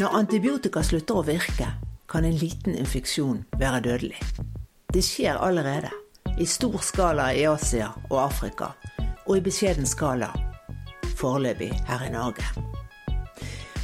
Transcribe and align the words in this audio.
Når 0.00 0.14
antibiotika 0.16 0.80
slutter 0.80 1.18
å 1.20 1.22
virke, 1.26 1.66
kan 2.08 2.24
en 2.24 2.36
liten 2.40 2.72
infeksjon 2.72 3.42
være 3.60 3.82
dødelig. 3.84 4.20
Det 4.88 5.02
skjer 5.04 5.36
allerede. 5.36 5.90
I 6.40 6.46
stor 6.48 6.78
skala 6.80 7.26
i 7.36 7.42
Asia 7.44 7.90
og 8.08 8.16
Afrika, 8.22 8.70
og 9.26 9.34
i 9.36 9.42
beskjeden 9.44 9.84
skala 9.84 10.30
foreløpig 11.20 11.68
her 11.90 12.06
i 12.06 12.14
Norge. 12.14 12.46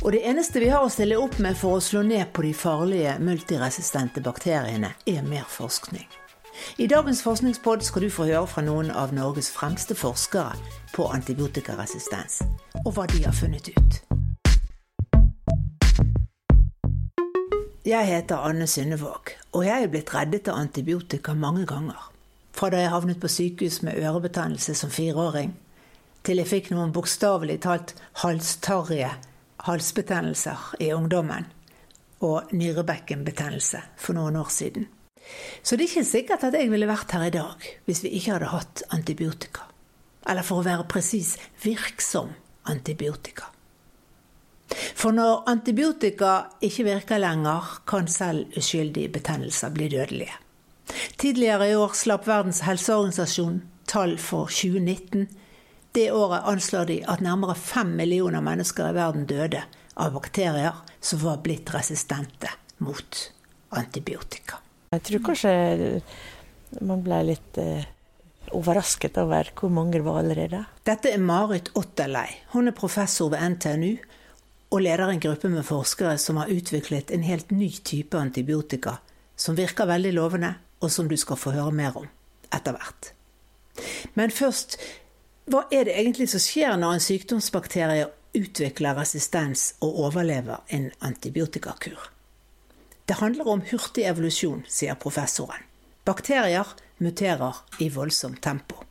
Og 0.00 0.14
det 0.16 0.22
eneste 0.24 0.62
vi 0.62 0.72
har 0.72 0.86
å 0.86 0.94
stille 0.94 1.20
opp 1.20 1.36
med 1.42 1.58
for 1.60 1.76
å 1.76 1.84
slå 1.84 2.00
ned 2.06 2.32
på 2.32 2.46
de 2.46 2.54
farlige 2.56 3.18
multiresistente 3.20 4.24
bakteriene, 4.24 4.94
er 5.04 5.20
mer 5.20 5.44
forskning. 5.44 6.08
I 6.80 6.88
dagens 6.88 7.20
forskningspod 7.26 7.84
skal 7.84 8.08
du 8.08 8.08
få 8.08 8.30
høre 8.30 8.48
fra 8.48 8.64
noen 8.64 8.88
av 8.88 9.12
Norges 9.12 9.52
fremste 9.52 9.92
forskere 9.92 10.56
på 10.96 11.12
antibiotikaresistens, 11.12 12.40
og 12.86 12.94
hva 12.96 13.04
de 13.12 13.26
har 13.28 13.36
funnet 13.36 13.74
ut. 13.76 14.05
Jeg 17.86 18.02
heter 18.08 18.42
Anne 18.42 18.66
Synnevåg, 18.66 19.30
og 19.54 19.62
jeg 19.62 19.84
er 19.84 19.90
blitt 19.92 20.08
reddet 20.10 20.48
av 20.50 20.56
antibiotika 20.58 21.36
mange 21.38 21.62
ganger. 21.70 22.00
Fra 22.50 22.66
da 22.72 22.80
jeg 22.80 22.90
havnet 22.90 23.20
på 23.22 23.30
sykehus 23.30 23.76
med 23.86 24.00
ørebetennelse 24.02 24.74
som 24.74 24.90
fireåring, 24.90 25.52
til 26.26 26.42
jeg 26.42 26.50
fikk 26.50 26.72
noen 26.72 26.90
bokstavelig 26.90 27.60
talt 27.62 27.94
halstarrige 28.24 29.12
halsbetennelser 29.68 30.66
i 30.82 30.90
ungdommen, 30.98 31.46
og 32.26 32.50
nyrebekkenbetennelse 32.58 33.84
for 34.02 34.18
noen 34.18 34.42
år 34.42 34.50
siden. 34.50 34.90
Så 35.62 35.78
det 35.78 35.86
er 35.86 35.92
ikke 35.92 36.08
sikkert 36.10 36.50
at 36.50 36.58
jeg 36.58 36.74
ville 36.74 36.90
vært 36.90 37.14
her 37.14 37.30
i 37.30 37.34
dag 37.38 37.72
hvis 37.86 38.02
vi 38.02 38.16
ikke 38.18 38.34
hadde 38.34 38.50
hatt 38.50 38.82
antibiotika. 38.98 39.70
Eller 40.26 40.42
for 40.42 40.58
å 40.58 40.66
være 40.66 40.90
presis 40.90 41.36
virksom 41.62 42.34
antibiotika. 42.66 43.52
For 44.70 45.14
når 45.14 45.44
antibiotika 45.50 46.32
ikke 46.64 46.86
virker 46.88 47.22
lenger, 47.22 47.78
kan 47.86 48.08
selv 48.10 48.56
uskyldige 48.58 49.12
betennelser 49.14 49.70
bli 49.74 49.88
dødelige. 49.92 50.34
Tidligere 51.18 51.70
i 51.70 51.76
år 51.76 51.94
slapp 51.98 52.26
Verdens 52.28 52.62
helseorganisasjon 52.66 53.60
tall 53.90 54.16
for 54.18 54.50
2019. 54.50 55.26
Det 55.96 56.10
året 56.12 56.46
anslår 56.50 56.86
de 56.90 57.00
at 57.08 57.22
nærmere 57.24 57.56
fem 57.58 57.94
millioner 57.98 58.44
mennesker 58.44 58.90
i 58.90 58.96
verden 58.96 59.26
døde 59.30 59.62
av 59.96 60.12
bakterier 60.14 60.82
som 61.00 61.22
var 61.22 61.40
blitt 61.44 61.72
resistente 61.74 62.50
mot 62.84 63.22
antibiotika. 63.76 64.60
Jeg 64.92 65.04
tror 65.08 65.24
kanskje 65.30 65.52
man 66.84 67.02
ble 67.06 67.22
litt 67.30 67.58
eh, 67.62 67.86
overrasket 68.54 69.16
over 69.22 69.50
hvor 69.56 69.72
mange 69.72 69.96
det 69.96 70.04
var 70.06 70.20
allerede. 70.20 70.62
Dette 70.86 71.10
er 71.14 71.22
Marit 71.22 71.72
Otterlei. 71.78 72.28
Hun 72.52 72.68
er 72.70 72.76
professor 72.76 73.30
ved 73.32 73.56
NTNU 73.56 73.96
og 74.76 74.82
leder 74.84 75.08
en 75.08 75.20
gruppe 75.20 75.48
med 75.48 75.64
forskere 75.64 76.18
som 76.20 76.36
har 76.36 76.52
utviklet 76.52 77.10
en 77.14 77.24
helt 77.24 77.50
ny 77.50 77.70
type 77.80 78.18
antibiotika 78.18 78.98
som 79.36 79.56
virker 79.56 79.88
veldig 79.88 80.12
lovende, 80.16 80.54
og 80.80 80.92
som 80.92 81.08
du 81.08 81.16
skal 81.16 81.38
få 81.40 81.54
høre 81.54 81.72
mer 81.72 81.96
om 81.96 82.08
etter 82.52 82.76
hvert. 82.76 83.10
Men 84.16 84.32
først, 84.32 84.76
hva 85.48 85.64
er 85.72 85.88
det 85.88 85.96
egentlig 85.96 86.28
som 86.32 86.42
skjer 86.42 86.76
når 86.80 86.96
en 86.96 87.04
sykdomsbakterie 87.04 88.08
utvikler 88.36 88.96
resistens 89.00 89.70
og 89.84 90.00
overlever 90.08 90.64
en 90.68 90.90
antibiotikakur? 91.00 92.10
Det 93.08 93.20
handler 93.20 93.48
om 93.48 93.64
hurtig 93.70 94.04
evolusjon, 94.08 94.64
sier 94.68 94.98
professoren. 95.00 95.62
Bakterier 96.04 96.68
muterer 96.98 97.64
i 97.80 97.88
voldsomt 97.92 98.42
tempo. 98.44 98.85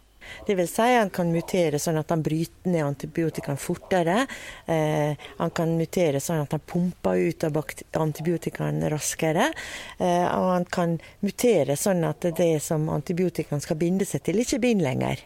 Vil 0.47 0.67
si 0.69 0.89
han 0.95 1.11
kan 1.14 1.31
mutere 1.33 1.80
sånn 1.81 2.00
at 2.02 2.14
han 2.14 2.23
bryter 2.25 2.72
ned 2.72 2.86
antibiotikaen 2.86 3.59
fortere. 3.61 4.23
Eh, 4.66 5.27
han 5.38 5.53
kan 5.55 5.75
mutere 5.80 6.22
sånn 6.23 6.45
at 6.45 6.55
han 6.55 6.66
pumper 6.66 7.22
ut 7.27 7.47
av 7.47 7.61
antibiotikaen 8.05 8.83
raskere. 8.92 9.52
Eh, 10.00 10.25
og 10.25 10.50
han 10.53 10.65
kan 10.65 10.98
mutere 11.26 11.77
sånn 11.80 12.04
at 12.08 12.32
det 12.37 12.55
som 12.64 12.89
antibiotikaen 12.93 13.64
skal 13.64 13.80
binde 13.80 14.08
seg 14.09 14.26
til, 14.26 14.43
ikke 14.43 14.64
binder 14.64 14.92
lenger. 14.92 15.26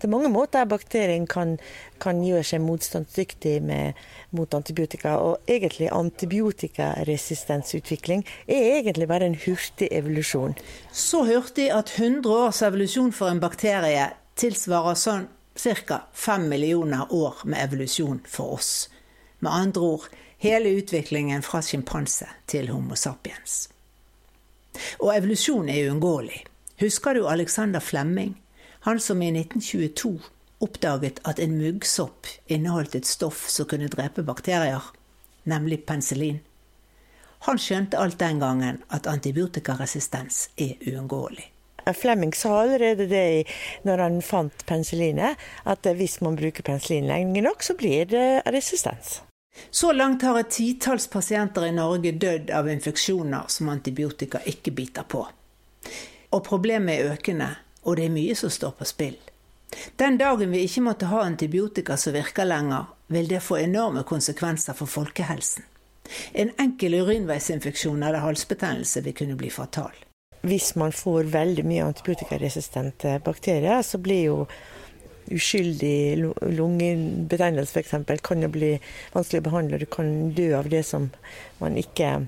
Det 0.00 0.08
er 0.08 0.14
mange 0.14 0.30
måter 0.32 0.64
bakterien 0.64 1.26
kan, 1.28 1.58
kan 2.00 2.22
gjøre 2.24 2.40
seg 2.48 2.62
motstandsdyktig 2.64 3.60
med, 3.68 3.92
mot 4.32 4.48
antibiotika. 4.56 5.20
Og 5.20 5.44
egentlig 5.44 5.92
antibiotikaresistensutvikling 5.92 8.24
er 8.46 8.78
egentlig 8.78 9.08
bare 9.10 9.26
en 9.28 9.36
hurtig 9.44 9.92
evolusjon. 9.92 10.56
Så 10.88 11.24
hurtig 11.28 11.68
at 11.76 11.92
100 11.98 12.32
års 12.32 12.62
evolusjon 12.64 13.12
for 13.12 13.28
en 13.28 13.44
bakterie 13.44 14.08
tilsvarer 14.40 14.96
sånn 14.98 15.28
ca. 15.60 16.00
5 16.12 16.48
millioner 16.48 17.12
år 17.12 17.42
med 17.44 17.64
evolusjon 17.64 18.22
for 18.26 18.56
oss. 18.56 18.88
Med 19.38 19.52
andre 19.52 19.80
ord 19.94 20.08
hele 20.40 20.72
utviklingen 20.80 21.42
fra 21.44 21.60
sjimpanse 21.62 22.28
til 22.48 22.70
Homo 22.72 22.96
sapiens. 22.96 23.68
Og 25.00 25.12
evolusjon 25.14 25.68
er 25.68 25.90
uunngåelig. 25.90 26.44
Husker 26.80 27.14
du 27.14 27.26
Alexander 27.28 27.80
Flemming? 27.80 28.38
Han 28.80 29.00
som 29.00 29.22
i 29.22 29.28
1922 29.28 30.18
oppdaget 30.60 31.20
at 31.24 31.40
en 31.40 31.58
muggsopp 31.58 32.28
inneholdt 32.46 32.94
et 32.96 33.08
stoff 33.08 33.48
som 33.48 33.68
kunne 33.68 33.88
drepe 33.92 34.24
bakterier, 34.24 34.84
nemlig 35.44 35.84
penicillin. 35.88 36.40
Han 37.48 37.60
skjønte 37.60 38.00
alt 38.00 38.18
den 38.20 38.40
gangen 38.40 38.82
at 38.88 39.08
antibiotikaresistens 39.08 40.48
er 40.56 40.76
uunngåelig. 40.88 41.48
Flemming 41.96 42.34
sa 42.34 42.60
allerede 42.62 43.06
det 43.10 43.44
når 43.82 44.04
han 44.04 44.20
fant 44.22 44.66
penicillinet, 44.66 45.36
at 45.64 45.86
hvis 45.96 46.20
man 46.20 46.36
bruker 46.36 46.66
penicillin 46.66 47.08
lenge 47.10 47.42
nok, 47.44 47.62
så 47.62 47.76
blir 47.78 48.06
det 48.10 48.42
resistens. 48.46 49.20
Så 49.70 49.92
langt 49.92 50.22
har 50.22 50.38
et 50.38 50.50
titalls 50.50 51.06
pasienter 51.06 51.66
i 51.66 51.72
Norge 51.72 52.12
dødd 52.12 52.50
av 52.54 52.68
infeksjoner 52.70 53.48
som 53.48 53.68
antibiotika 53.68 54.40
ikke 54.46 54.70
biter 54.70 55.02
på. 55.08 55.24
Og 56.30 56.44
problemet 56.46 57.00
er 57.00 57.16
økende, 57.16 57.50
og 57.82 57.98
det 57.98 58.06
er 58.06 58.14
mye 58.14 58.36
som 58.38 58.52
står 58.52 58.76
på 58.78 58.86
spill. 58.88 59.18
Den 59.96 60.18
dagen 60.18 60.50
vi 60.50 60.64
ikke 60.66 60.82
måtte 60.86 61.10
ha 61.10 61.22
antibiotika 61.22 61.96
som 61.96 62.14
virker 62.14 62.46
lenger, 62.46 62.88
vil 63.06 63.28
det 63.30 63.42
få 63.42 63.58
enorme 63.58 64.02
konsekvenser 64.06 64.78
for 64.78 64.90
folkehelsen. 64.90 65.66
En 66.32 66.50
enkel 66.58 66.94
urinveisinfeksjon 67.02 68.02
eller 68.02 68.24
halsbetennelse 68.24 69.02
vil 69.06 69.14
kunne 69.14 69.38
bli 69.38 69.50
fatal 69.50 69.94
hvis 70.46 70.74
man 70.80 70.92
får 70.92 71.30
veldig 71.32 71.64
mye 71.68 71.86
antibiotikaresistente 71.90 73.18
bakterier, 73.24 73.82
så 73.84 74.00
blir 74.00 74.22
jo 74.24 74.36
uskyldig 75.30 76.16
lungebetennelse 76.56 77.80
f.eks. 77.80 78.22
kan 78.24 78.42
jo 78.42 78.48
bli 78.50 78.72
vanskelig 79.12 79.42
å 79.42 79.46
behandle. 79.46 79.78
Du 79.78 79.86
kan 79.86 80.32
dø 80.34 80.48
av 80.58 80.70
det 80.72 80.82
som 80.88 81.10
man 81.60 81.76
ikke 81.78 82.26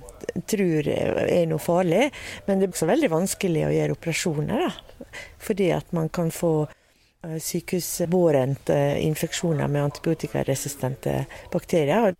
tror 0.50 0.88
er 0.92 1.48
noe 1.50 1.62
farlig. 1.62 2.10
Men 2.46 2.60
det 2.60 2.68
er 2.68 2.76
også 2.76 2.90
veldig 2.92 3.10
vanskelig 3.12 3.66
å 3.66 3.72
gjøre 3.74 3.96
operasjoner, 3.96 4.68
da. 4.68 5.16
Fordi 5.42 5.72
at 5.74 5.90
man 5.96 6.12
kan 6.14 6.30
få 6.34 6.52
sykehusbårent 7.22 8.70
infeksjoner 9.02 9.70
med 9.70 9.88
antibiotikaresistente 9.88 11.24
bakterier. 11.52 12.14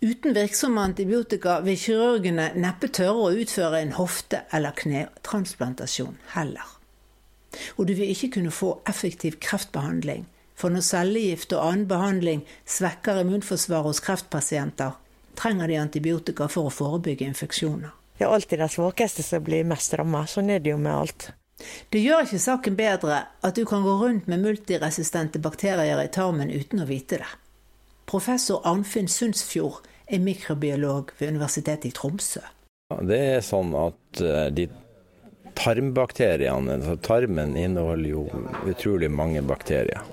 Uten 0.00 0.34
virksomme 0.36 0.80
antibiotika 0.80 1.60
vil 1.64 1.78
kirurgene 1.80 2.50
neppe 2.54 2.88
tørre 2.88 3.28
å 3.28 3.34
utføre 3.34 3.80
en 3.82 3.94
hofte- 3.96 4.44
eller 4.54 4.76
knetransplantasjon 4.78 6.18
heller. 6.36 6.74
Og 7.76 7.86
du 7.88 7.94
vil 7.96 8.12
ikke 8.12 8.30
kunne 8.36 8.52
få 8.52 8.76
effektiv 8.88 9.38
kreftbehandling, 9.40 10.26
for 10.56 10.72
når 10.72 10.84
cellegift 10.86 11.52
og 11.56 11.64
annen 11.64 11.88
behandling 11.88 12.44
svekker 12.64 13.22
immunforsvaret 13.22 13.90
hos 13.90 14.02
kreftpasienter, 14.04 14.94
trenger 15.36 15.68
de 15.68 15.80
antibiotika 15.80 16.48
for 16.52 16.68
å 16.68 16.74
forebygge 16.74 17.26
infeksjoner. 17.28 17.92
Det 18.16 18.24
er 18.24 18.32
alltid 18.32 18.62
de 18.62 18.68
svakeste 18.72 19.24
som 19.24 19.44
blir 19.44 19.66
mest 19.68 19.92
ramma. 19.98 20.24
Sånn 20.28 20.48
er 20.52 20.62
det 20.64 20.72
jo 20.72 20.78
med 20.80 20.94
alt. 20.94 21.30
Det 21.92 22.00
gjør 22.00 22.24
ikke 22.24 22.40
saken 22.40 22.76
bedre 22.76 23.18
at 23.44 23.56
du 23.56 23.64
kan 23.68 23.84
gå 23.84 23.96
rundt 24.00 24.28
med 24.28 24.44
multiresistente 24.44 25.40
bakterier 25.40 26.00
i 26.00 26.12
tarmen 26.12 26.52
uten 26.52 26.84
å 26.84 26.88
vite 26.88 27.20
det. 27.20 27.28
Professor 28.06 28.62
Arnfinn 28.64 29.08
Sundsfjord 29.10 29.82
er 30.06 30.22
mikrobiolog 30.22 31.10
ved 31.18 31.34
Universitetet 31.34 31.90
i 31.90 31.94
Tromsø. 31.94 32.42
Det 33.02 33.18
er 33.18 33.40
sånn 33.42 33.72
at 33.74 34.20
eh, 34.22 34.46
de 34.54 34.68
tarmbakteriene, 35.58 36.76
altså 36.76 36.94
Tarmen 37.02 37.56
inneholder 37.58 38.10
jo 38.12 38.26
utrolig 38.70 39.10
mange 39.10 39.42
bakterier. 39.42 40.04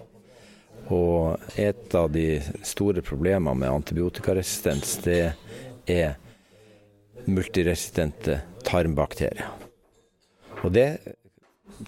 Og 0.89 1.37
et 1.59 1.93
av 1.95 2.09
de 2.11 2.41
store 2.65 3.03
problemene 3.05 3.53
med 3.61 3.69
antibiotikaresistens, 3.69 4.97
det 5.05 5.35
er 5.85 6.17
multiresistente 7.29 8.41
tarmbakterier. 8.65 9.51
Og 10.63 10.73
det 10.73 10.87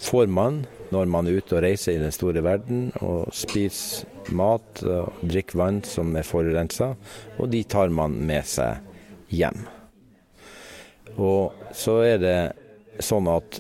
får 0.01 0.27
man 0.27 0.63
når 0.93 1.09
man 1.09 1.27
er 1.27 1.39
ute 1.39 1.57
og 1.57 1.63
reiser 1.65 1.95
i 1.95 2.01
den 2.01 2.13
store 2.13 2.43
verden 2.45 2.89
og 3.03 3.31
spiser 3.35 4.33
mat 4.35 4.81
og 4.83 5.21
drikker 5.25 5.59
vann 5.59 5.81
som 5.85 6.13
er 6.17 6.25
forurensa, 6.25 6.93
og 7.37 7.49
de 7.51 7.61
tar 7.69 7.93
man 7.93 8.15
med 8.25 8.45
seg 8.49 8.81
hjem. 9.33 9.65
Og 11.21 11.53
så 11.75 11.99
er 12.05 12.21
det 12.21 12.37
sånn 13.03 13.29
at 13.29 13.59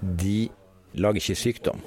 de 0.00 0.46
lager 0.96 1.20
ikke 1.20 1.38
sykdom, 1.40 1.82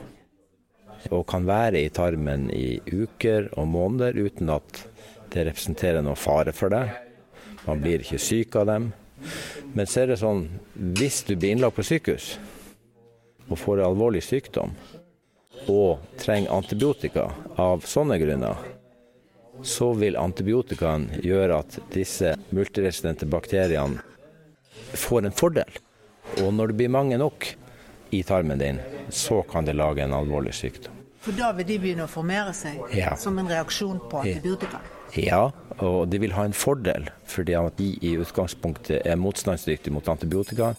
og 1.09 1.27
kan 1.31 1.47
være 1.47 1.85
i 1.85 1.91
tarmen 1.95 2.49
i 2.51 2.79
uker 2.91 3.51
og 3.55 3.69
måneder 3.71 4.19
uten 4.19 4.51
at 4.51 4.83
det 5.31 5.45
representerer 5.47 6.03
noen 6.03 6.19
fare 6.19 6.53
for 6.55 6.73
deg. 6.73 6.91
Man 7.67 7.83
blir 7.83 8.03
ikke 8.03 8.19
syk 8.21 8.57
av 8.59 8.67
dem. 8.69 8.91
Men 9.75 9.87
så 9.87 10.03
er 10.03 10.11
det 10.11 10.21
sånn, 10.21 10.45
hvis 10.73 11.21
du 11.27 11.35
blir 11.35 11.53
innlagt 11.53 11.77
på 11.77 11.85
sykehus 11.85 12.33
og 13.49 13.57
får 13.57 13.83
alvorlig 13.85 14.23
sykdom 14.23 14.73
og 15.69 15.99
trenger 16.17 16.53
antibiotika 16.55 17.25
av 17.59 17.83
sånne 17.85 18.17
grunner, 18.21 18.55
så 19.63 19.91
vil 19.99 20.15
antibiotikaen 20.17 21.09
gjøre 21.23 21.57
at 21.59 21.79
disse 21.91 22.31
multiresistente 22.55 23.27
bakteriene 23.27 23.99
får 24.95 25.27
en 25.27 25.35
fordel. 25.35 25.81
Og 26.39 26.53
når 26.55 26.71
det 26.71 26.77
blir 26.79 26.93
mange 26.93 27.17
nok 27.19 27.49
i 28.15 28.23
tarmen 28.23 28.61
din, 28.61 28.79
så 29.09 29.41
kan 29.49 29.67
det 29.67 29.75
lage 29.75 30.05
en 30.05 30.15
alvorlig 30.15 30.53
sykdom. 30.55 30.95
For 31.19 31.35
da 31.35 31.51
vil 31.57 31.67
de 31.67 31.77
begynne 31.83 32.05
å 32.07 32.09
formere 32.11 32.53
seg 32.55 32.79
Ja. 32.95 33.15
som 33.15 33.37
en 33.37 33.49
reaksjon 33.49 33.99
på 34.09 34.21
antibiotika? 34.23 34.79
Ja, 35.17 35.51
og 35.79 36.09
de 36.09 36.19
vil 36.19 36.31
ha 36.31 36.45
en 36.45 36.53
fordel, 36.53 37.09
fordi 37.25 37.57
de 37.77 37.89
i 38.01 38.15
utgangspunktet 38.17 39.05
er 39.05 39.15
motstandsdyktige 39.17 39.91
mot 39.91 40.07
antibiotika, 40.07 40.75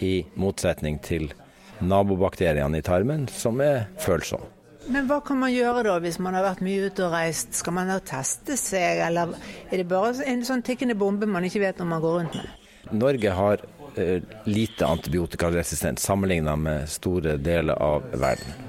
i 0.00 0.26
motsetning 0.36 1.00
til 1.02 1.32
nabobakteriene 1.80 2.80
i 2.80 2.84
tarmen, 2.84 3.26
som 3.30 3.60
er 3.64 3.86
følsomme. 4.02 4.54
Men 4.88 5.04
hva 5.04 5.18
kan 5.20 5.36
man 5.36 5.52
gjøre 5.52 5.82
da 5.84 5.98
hvis 6.00 6.16
man 6.22 6.36
har 6.38 6.46
vært 6.46 6.62
mye 6.64 6.86
ute 6.88 7.04
og 7.04 7.12
reist? 7.12 7.52
Skal 7.58 7.74
man 7.76 7.90
da 7.92 7.98
teste 8.00 8.56
seg, 8.56 9.02
eller 9.04 9.34
er 9.68 9.82
det 9.82 9.88
bare 9.90 10.14
en 10.24 10.44
sånn 10.48 10.64
tikkende 10.64 10.96
bombe 10.96 11.28
man 11.28 11.44
ikke 11.44 11.60
vet 11.66 11.82
når 11.82 11.90
man 11.90 12.04
går 12.04 12.16
rundt 12.16 12.38
med? 12.38 12.54
Norge 12.96 13.34
har 13.36 13.64
eh, 14.00 14.24
lite 14.48 14.88
antibiotikaresistent 14.88 16.00
sammenlignet 16.00 16.64
med 16.64 16.88
store 16.88 17.36
deler 17.36 17.76
av 17.84 18.06
verden. 18.16 18.64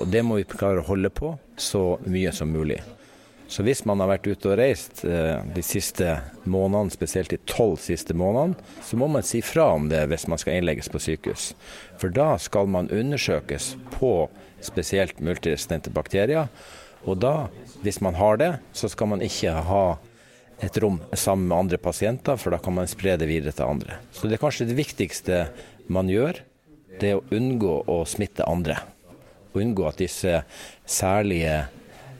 Og 0.00 0.08
det 0.08 0.24
må 0.24 0.40
vi 0.40 0.48
klare 0.48 0.80
å 0.80 0.88
holde 0.88 1.12
på 1.12 1.34
så 1.60 1.84
mye 2.08 2.32
som 2.32 2.48
mulig. 2.48 2.80
Så 3.52 3.60
hvis 3.66 3.82
man 3.84 4.00
har 4.00 4.08
vært 4.08 4.30
ute 4.30 4.48
og 4.48 4.56
reist 4.56 5.02
eh, 5.04 5.42
de 5.52 5.62
siste 5.66 6.14
månedene, 6.48 6.92
spesielt 6.94 7.34
de 7.34 7.38
tolv 7.44 7.76
siste 7.84 8.16
månedene, 8.16 8.56
så 8.80 8.96
må 8.96 9.10
man 9.12 9.26
si 9.28 9.42
fra 9.44 9.66
om 9.74 9.90
det 9.90 10.06
hvis 10.08 10.24
man 10.32 10.40
skal 10.40 10.56
innlegges 10.56 10.88
på 10.88 11.00
sykehus. 11.04 11.50
For 12.00 12.14
da 12.16 12.30
skal 12.40 12.70
man 12.72 12.88
undersøkes 12.88 13.74
på 13.98 14.14
spesielt 14.64 15.20
multiresistente 15.20 15.92
bakterier. 15.92 16.48
Og 17.04 17.20
da, 17.20 17.50
hvis 17.84 18.00
man 18.00 18.16
har 18.16 18.40
det, 18.40 18.50
så 18.72 18.88
skal 18.88 19.12
man 19.12 19.26
ikke 19.26 19.52
ha 19.68 19.84
et 20.64 20.78
rom 20.80 21.02
sammen 21.12 21.50
med 21.50 21.58
andre 21.58 21.82
pasienter, 21.82 22.40
for 22.40 22.54
da 22.54 22.62
kan 22.62 22.78
man 22.78 22.88
spre 22.88 23.18
det 23.20 23.28
videre 23.28 23.52
til 23.52 23.68
andre. 23.68 24.00
Så 24.16 24.30
det 24.30 24.38
er 24.38 24.44
kanskje 24.46 24.70
det 24.70 24.78
viktigste 24.80 25.44
man 25.92 26.08
gjør, 26.08 26.40
det 27.02 27.12
er 27.12 27.20
å 27.20 27.36
unngå 27.36 27.82
å 27.90 28.00
smitte 28.08 28.48
andre. 28.48 28.78
Unngå 29.58 29.90
at 29.90 30.00
disse 30.00 30.40
særlige 30.88 31.66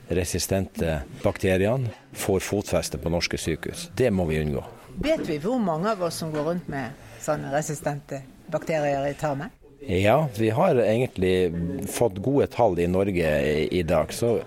resistente 0.08 1.02
bakteriene 1.22 1.90
får 2.12 2.40
fotfeste 2.40 2.98
på 2.98 3.10
norske 3.12 3.38
sykehus. 3.38 3.90
Det 3.96 4.10
må 4.10 4.26
vi 4.28 4.40
unngå. 4.42 4.64
Vet 5.02 5.24
vi 5.28 5.38
hvor 5.40 5.58
mange 5.58 5.90
av 5.92 6.02
oss 6.02 6.20
som 6.20 6.32
går 6.32 6.44
rundt 6.50 6.68
med 6.68 6.92
sånne 7.22 7.52
resistente 7.54 8.22
bakterier 8.52 9.06
i 9.08 9.14
tarmen? 9.18 9.52
Ja, 9.82 10.28
vi 10.38 10.50
har 10.50 10.78
egentlig 10.78 11.52
fått 11.90 12.20
gode 12.22 12.46
tall 12.46 12.78
i 12.78 12.86
Norge 12.86 13.30
i, 13.42 13.68
i 13.78 13.82
dag. 13.82 14.12
Så 14.12 14.40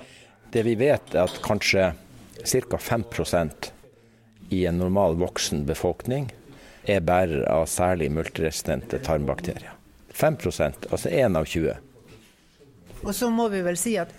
det 0.54 0.64
vi 0.64 0.78
vet 0.80 1.16
er 1.16 1.26
at 1.26 1.42
kanskje 1.44 1.92
ca. 2.46 2.78
5% 2.78 3.72
i 4.50 4.66
en 4.66 4.78
normal 4.78 5.18
voksen 5.20 5.66
befolkning 5.66 6.30
er 6.86 7.02
bærer 7.02 7.48
av 7.50 7.66
særlig 7.68 8.12
multiresistente 8.14 9.02
tarmbakterier. 9.04 9.74
5% 10.14 10.88
altså 10.92 11.10
1 11.10 11.36
av 11.36 11.50
20. 11.50 11.74
Og 13.04 13.12
så 13.16 13.30
må 13.34 13.50
vi 13.52 13.64
vel 13.66 13.78
si 13.78 13.98
at 14.00 14.14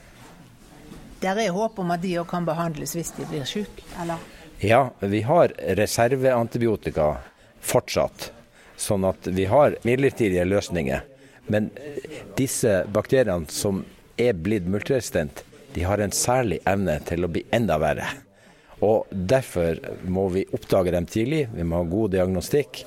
det 1.21 1.33
er 1.33 1.55
håp 1.55 1.79
om 1.83 1.93
at 1.95 2.03
de 2.03 2.17
òg 2.21 2.29
kan 2.31 2.47
behandles 2.47 2.95
hvis 2.97 3.15
de 3.17 3.27
blir 3.31 3.47
syke, 3.49 3.85
eller? 4.03 4.23
Ja, 4.61 4.91
vi 5.01 5.21
har 5.27 5.53
reserveantibiotika 5.77 7.17
fortsatt, 7.61 8.31
sånn 8.77 9.05
at 9.05 9.27
vi 9.27 9.45
har 9.51 9.77
midlertidige 9.85 10.47
løsninger. 10.49 11.03
Men 11.53 11.71
disse 12.39 12.85
bakteriene 12.93 13.53
som 13.53 13.85
er 14.17 14.33
blitt 14.33 14.67
multiresistent, 14.69 15.45
de 15.75 15.85
har 15.85 16.01
en 16.01 16.15
særlig 16.15 16.63
evne 16.65 16.97
til 17.05 17.27
å 17.27 17.31
bli 17.31 17.45
enda 17.53 17.77
verre. 17.79 18.09
Og 18.85 19.09
Derfor 19.11 19.79
må 20.09 20.29
vi 20.33 20.47
oppdage 20.57 20.93
dem 20.93 21.09
tidlig, 21.09 21.47
vi 21.53 21.65
må 21.65 21.83
ha 21.83 21.89
god 21.89 22.17
diagnostikk. 22.17 22.85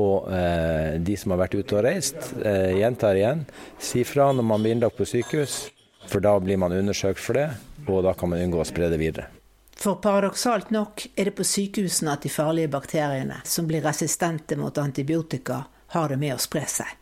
Og 0.00 0.26
eh, 0.34 0.96
de 1.04 1.14
som 1.20 1.32
har 1.32 1.44
vært 1.44 1.54
ute 1.54 1.76
og 1.76 1.84
reist, 1.86 2.32
eh, 2.42 2.72
gjentar 2.80 3.14
igjen, 3.14 3.44
si 3.78 4.02
fra 4.08 4.32
når 4.34 4.46
man 4.48 4.64
blir 4.64 4.74
innlagt 4.74 4.98
på 4.98 5.06
sykehus, 5.06 5.68
for 6.10 6.24
da 6.24 6.36
blir 6.40 6.60
man 6.60 6.72
undersøkt 6.72 7.22
for 7.22 7.38
det, 7.38 7.48
og 7.88 8.04
da 8.06 8.14
kan 8.18 8.32
man 8.32 8.42
unngå 8.44 8.62
å 8.62 8.68
spre 8.68 8.90
det 8.92 9.00
videre. 9.00 9.28
For 9.74 9.98
paradoksalt 10.02 10.70
nok 10.70 11.08
er 11.16 11.28
det 11.28 11.36
på 11.36 11.46
sykehusene 11.46 12.14
at 12.14 12.24
de 12.24 12.30
farlige 12.32 12.70
bakteriene 12.72 13.40
som 13.44 13.66
blir 13.68 13.82
resistente 13.84 14.56
mot 14.56 14.78
antibiotika, 14.78 15.64
har 15.94 16.10
det 16.10 16.18
med 16.18 16.34
å 16.34 16.42
spre 16.42 16.64
seg. 16.70 17.00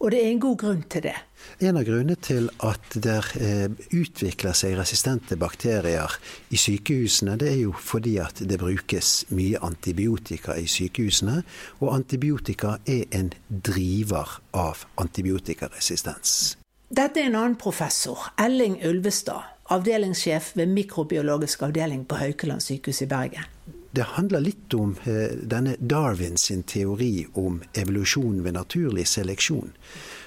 Og 0.00 0.10
det 0.10 0.22
er 0.22 0.30
en 0.32 0.40
god 0.40 0.56
grunn 0.58 0.82
til 0.90 1.04
det. 1.06 1.14
En 1.60 1.76
av 1.76 1.84
grunnene 1.86 2.16
til 2.24 2.48
at 2.64 2.96
det 3.04 3.18
eh, 3.36 3.68
utvikler 3.92 4.56
seg 4.56 4.78
resistente 4.78 5.36
bakterier 5.40 6.16
i 6.48 6.58
sykehusene, 6.60 7.36
det 7.40 7.50
er 7.52 7.60
jo 7.66 7.74
fordi 7.76 8.16
at 8.24 8.40
det 8.48 8.58
brukes 8.60 9.12
mye 9.36 9.60
antibiotika 9.64 10.56
i 10.56 10.66
sykehusene. 10.70 11.42
Og 11.84 11.94
antibiotika 11.94 12.78
er 12.88 13.06
en 13.12 13.32
driver 13.48 14.38
av 14.56 14.86
antibiotikaresistens. 15.04 16.56
Dette 16.88 17.20
er 17.20 17.30
en 17.30 17.36
annen 17.38 17.56
professor, 17.56 18.26
Elling 18.36 18.76
Ulvestad, 18.84 19.46
avdelingssjef 19.72 20.52
ved 20.58 20.68
mikrobiologisk 20.68 21.62
avdeling 21.64 22.04
på 22.04 22.18
Haukeland 22.20 22.60
sykehus 22.60 23.00
i 23.02 23.08
Bergen. 23.08 23.46
Det 23.94 24.04
handler 24.16 24.42
litt 24.42 24.74
om 24.74 24.96
eh, 25.06 25.32
denne 25.38 25.76
Darwin 25.78 26.36
sin 26.36 26.64
teori 26.66 27.24
om 27.40 27.62
evolusjon 27.72 28.42
ved 28.44 28.56
naturlig 28.58 29.06
seleksjon. 29.08 29.72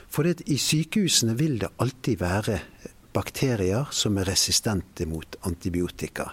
For 0.10 0.24
det, 0.24 0.48
i 0.48 0.58
sykehusene 0.58 1.36
vil 1.38 1.60
det 1.62 1.74
alltid 1.84 2.24
være 2.24 2.62
bakterier 3.14 3.92
som 3.92 4.18
er 4.18 4.30
resistente 4.32 5.06
mot 5.06 5.38
antibiotika. 5.46 6.32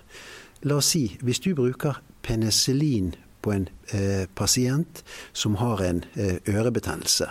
La 0.65 0.79
oss 0.81 0.95
si, 0.95 1.05
hvis 1.21 1.43
du 1.45 1.53
bruker 1.59 2.01
penicillin 2.25 3.13
på 3.45 3.53
en 3.53 3.69
eh, 3.93 4.25
pasient 4.35 5.05
som 5.33 5.59
har 5.61 5.83
en 5.85 6.05
eh, 6.15 6.39
ørebetennelse, 6.49 7.29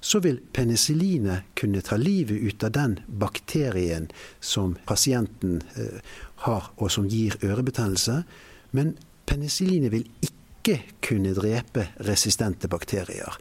så 0.00 0.20
vil 0.24 0.40
penicillinet 0.52 1.52
kunne 1.58 1.82
ta 1.84 1.96
livet 1.96 2.42
ut 2.42 2.64
av 2.64 2.72
den 2.74 2.98
bakterien 3.06 4.10
som 4.40 4.76
pasienten 4.86 5.62
eh, 5.76 6.00
har, 6.46 6.72
og 6.76 6.90
som 6.90 7.08
gir 7.08 7.38
ørebetennelse. 7.42 8.22
Men 8.72 8.96
penicillinet 9.26 9.92
vil 9.92 10.08
ikke 10.22 10.80
kunne 11.02 11.34
drepe 11.36 11.88
resistente 12.06 12.68
bakterier. 12.70 13.38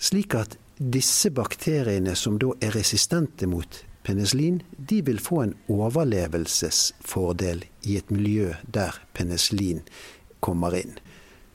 Slik 0.00 0.34
at 0.38 0.56
disse 0.80 1.30
bakteriene 1.36 2.14
som 2.16 2.38
da 2.40 2.54
er 2.64 2.72
resistente 2.76 3.48
mot 3.50 3.82
penicillin, 4.02 4.62
de 4.78 5.02
vil 5.04 5.20
få 5.20 5.42
en 5.44 5.54
overlevelsesfordel 5.68 7.64
i 7.84 7.98
et 8.00 8.10
miljø 8.10 8.54
der 8.64 8.96
penicillin 9.12 9.82
kommer 10.40 10.76
inn. 10.78 10.96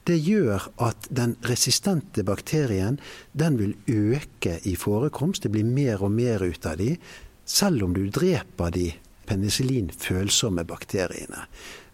Det 0.06 0.18
gjør 0.22 0.68
at 0.86 1.08
den 1.10 1.34
resistente 1.50 2.24
bakterien 2.26 3.00
den 3.34 3.58
vil 3.58 3.74
øke 3.90 4.60
i 4.70 4.76
forekomst. 4.78 5.44
Det 5.44 5.52
blir 5.56 5.66
mer 5.66 6.04
og 6.06 6.14
mer 6.14 6.46
ut 6.46 6.66
av 6.70 6.78
de, 6.78 6.94
selv 7.46 7.88
om 7.88 7.96
du 7.96 8.06
dreper 8.14 8.74
de 8.76 8.92
penicillinfølsomme 9.26 10.66
bakteriene. 10.70 11.48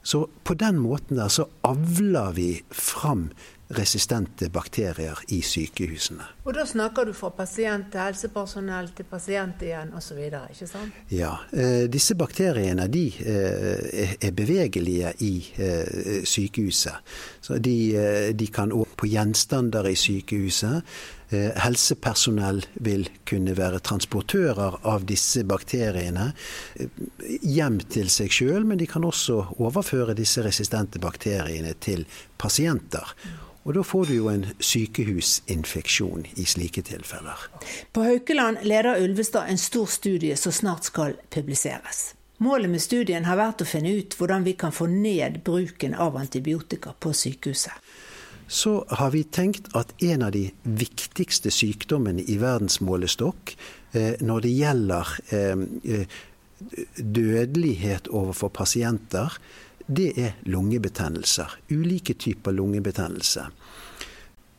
Så 0.04 0.26
på 0.44 0.58
den 0.60 0.82
måten 0.82 1.20
der 1.22 1.32
så 1.32 1.48
avler 1.68 2.36
vi 2.36 2.50
fram 2.74 3.30
resistente 3.78 4.50
bakterier 4.50 5.20
i 5.30 5.42
sykehusene. 5.46 6.26
Og 6.46 6.56
da 6.56 6.66
snakker 6.66 7.08
du 7.08 7.14
fra 7.16 7.32
pasient 7.36 7.92
til 7.94 8.02
helsepersonell 8.02 8.92
til 8.98 9.08
pasient 9.10 9.62
igjen 9.66 9.94
osv., 9.98 10.20
ikke 10.26 10.68
sant? 10.70 11.00
Ja. 11.14 11.34
Eh, 11.54 11.88
disse 11.92 12.16
bakteriene 12.20 12.88
de 12.92 13.06
eh, 13.08 14.16
er 14.20 14.36
bevegelige 14.36 15.14
i 15.26 15.34
eh, 15.58 16.24
sykehuset. 16.28 17.16
Så 17.42 17.58
de, 17.60 18.34
de 18.38 18.48
kan 18.54 18.74
òg 18.74 18.96
på 18.98 19.10
gjenstander 19.12 19.88
i 19.90 19.96
sykehuset. 19.98 20.82
Eh, 21.32 21.52
helsepersonell 21.56 22.66
vil 22.74 23.06
kunne 23.24 23.54
være 23.56 23.80
transportører 23.80 24.82
av 24.84 25.06
disse 25.08 25.46
bakteriene 25.48 26.26
eh, 26.76 26.90
hjem 27.48 27.78
til 27.88 28.12
seg 28.12 28.34
sjøl, 28.36 28.66
men 28.68 28.82
de 28.82 28.88
kan 28.92 29.06
også 29.08 29.38
overføre 29.64 30.18
disse 30.18 30.44
resistente 30.44 31.00
bakteriene 31.00 31.72
til 31.80 32.04
pasienter. 32.36 33.16
Og 33.64 33.78
da 33.78 33.84
får 33.86 34.10
du 34.10 34.16
jo 34.18 34.28
en 34.28 34.44
sykehusinfeksjon 34.60 36.26
i 36.36 36.48
slike 36.50 36.84
tilfeller. 36.92 37.48
På 37.96 38.04
Haukeland 38.04 38.66
leder 38.68 39.00
Ulvestad 39.00 39.48
en 39.48 39.62
stor 39.62 39.88
studie 39.88 40.36
som 40.36 40.52
snart 40.52 40.92
skal 40.92 41.16
publiseres. 41.32 42.10
Målet 42.44 42.74
med 42.74 42.82
studien 42.82 43.24
har 43.30 43.38
vært 43.38 43.62
å 43.62 43.70
finne 43.70 43.94
ut 43.94 44.16
hvordan 44.18 44.44
vi 44.44 44.58
kan 44.58 44.74
få 44.74 44.90
ned 44.90 45.44
bruken 45.46 45.94
av 45.94 46.16
antibiotika 46.18 46.96
på 47.00 47.14
sykehuset. 47.14 47.76
Så 48.52 48.74
har 48.90 49.14
vi 49.14 49.24
tenkt 49.24 49.70
at 49.80 49.94
en 50.04 50.26
av 50.28 50.34
de 50.36 50.50
viktigste 50.68 51.54
sykdommene 51.56 52.26
i 52.28 52.36
verdensmålestokk 52.42 53.54
eh, 53.96 54.18
når 54.20 54.44
det 54.44 54.52
gjelder 54.52 55.14
eh, 55.32 56.18
dødelighet 57.00 58.10
overfor 58.12 58.52
pasienter, 58.52 59.38
det 59.88 60.10
er 60.20 60.36
lungebetennelser. 60.52 61.56
Ulike 61.72 62.18
typer 62.20 62.52
lungebetennelse. 62.52 63.48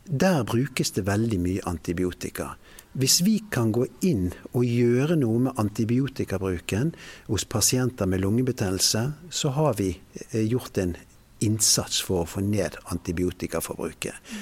Der 0.09 0.43
brukes 0.49 0.97
det 0.97 1.05
veldig 1.07 1.43
mye 1.45 1.69
antibiotika. 1.69 2.55
Hvis 2.97 3.21
vi 3.25 3.39
kan 3.53 3.71
gå 3.77 3.87
inn 4.05 4.33
og 4.53 4.65
gjøre 4.69 5.21
noe 5.21 5.47
med 5.47 5.61
antibiotikabruken 5.61 6.91
hos 7.29 7.45
pasienter 7.45 8.09
med 8.09 8.25
lungebetennelse, 8.25 9.07
så 9.29 9.53
har 9.57 9.77
vi 9.77 9.95
eh, 10.33 10.45
gjort 10.49 10.81
en 10.81 10.97
innsats 11.47 12.03
for 12.05 12.23
å 12.23 12.29
få 12.29 12.43
ned 12.47 12.79
antibiotikaforbruket. 12.95 14.35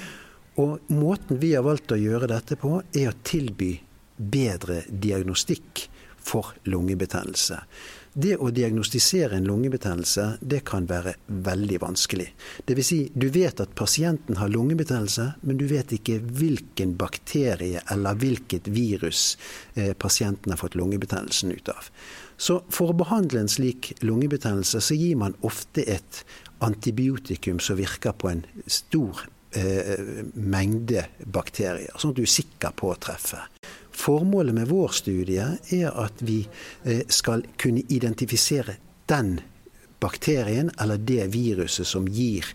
Og 0.61 0.91
måten 0.91 1.39
vi 1.39 1.53
har 1.55 1.65
valgt 1.65 1.93
å 1.95 1.99
gjøre 1.99 2.29
dette 2.31 2.57
på, 2.59 2.81
er 2.93 3.11
å 3.11 3.17
tilby 3.23 3.73
bedre 4.17 4.83
diagnostikk 4.89 5.87
for 6.21 6.53
lungebetennelse. 6.69 7.63
Det 8.13 8.33
å 8.43 8.49
diagnostisere 8.51 9.37
en 9.39 9.45
lungebetennelse 9.47 10.25
det 10.43 10.59
kan 10.67 10.83
være 10.89 11.13
veldig 11.31 11.77
vanskelig. 11.79 12.27
Dvs. 12.67 12.87
Si, 12.89 12.97
du 13.15 13.29
vet 13.31 13.61
at 13.63 13.71
pasienten 13.79 14.35
har 14.41 14.51
lungebetennelse, 14.51 15.29
men 15.47 15.57
du 15.57 15.63
vet 15.69 15.93
ikke 15.95 16.19
hvilken 16.19 16.97
bakterie 16.99 17.79
eller 17.93 18.19
hvilket 18.19 18.67
virus 18.67 19.37
eh, 19.73 19.93
pasienten 19.95 20.51
har 20.51 20.59
fått 20.59 20.75
lungebetennelsen 20.75 21.55
ut 21.55 21.71
av. 21.71 21.87
Så 22.35 22.59
for 22.73 22.91
å 22.91 22.99
behandle 22.99 23.45
en 23.45 23.51
slik 23.51 23.93
lungebetennelse, 24.03 24.83
så 24.83 24.97
gir 24.97 25.15
man 25.21 25.37
ofte 25.47 25.87
et 25.87 26.25
antibiotikum 26.61 27.59
som 27.59 27.79
virker 27.79 28.15
på 28.17 28.29
en 28.29 28.43
stor 28.67 29.23
eh, 29.57 29.97
mengde 30.33 31.05
bakterier, 31.25 31.93
sånn 31.97 32.13
at 32.13 32.19
du 32.19 32.25
er 32.25 32.35
sikker 32.35 32.75
på 32.77 32.91
å 32.91 32.99
treffe. 33.01 33.41
Formålet 34.01 34.55
med 34.55 34.69
vår 34.71 34.95
studie 34.95 35.47
er 35.75 35.89
at 35.89 36.23
vi 36.25 36.41
eh, 36.83 37.03
skal 37.11 37.43
kunne 37.61 37.83
identifisere 37.89 38.77
den 39.11 39.39
bakterien 40.01 40.71
eller 40.81 41.01
det 41.01 41.27
viruset 41.33 41.87
som 41.87 42.07
gir 42.09 42.47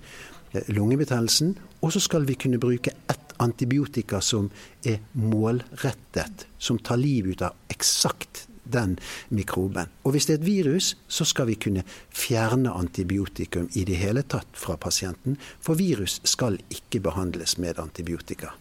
eh, 0.53 0.65
lungebetennelsen. 0.73 1.55
Og 1.85 1.93
så 1.95 2.03
skal 2.03 2.27
vi 2.27 2.39
kunne 2.41 2.63
bruke 2.63 2.95
ett 3.11 3.35
antibiotika 3.43 4.23
som 4.25 4.49
er 4.87 5.03
målrettet, 5.21 6.47
som 6.59 6.79
tar 6.81 6.99
livet 6.99 7.37
ut 7.37 7.49
av 7.51 7.75
eksakt 7.75 8.47
den 8.73 8.97
mikroben. 9.29 9.91
Og 10.05 10.15
hvis 10.15 10.29
det 10.29 10.37
er 10.37 10.41
et 10.41 10.47
virus, 10.47 10.91
så 11.09 11.25
skal 11.25 11.49
vi 11.51 11.59
kunne 11.61 11.85
fjerne 12.11 12.73
antibiotikum 12.73 13.71
i 13.75 13.85
det 13.89 13.99
hele 14.01 14.23
tatt 14.23 14.53
fra 14.59 14.77
pasienten. 14.77 15.39
For 15.61 15.79
virus 15.79 16.21
skal 16.25 16.59
ikke 16.73 17.03
behandles 17.09 17.57
med 17.63 17.81
antibiotika. 17.83 18.53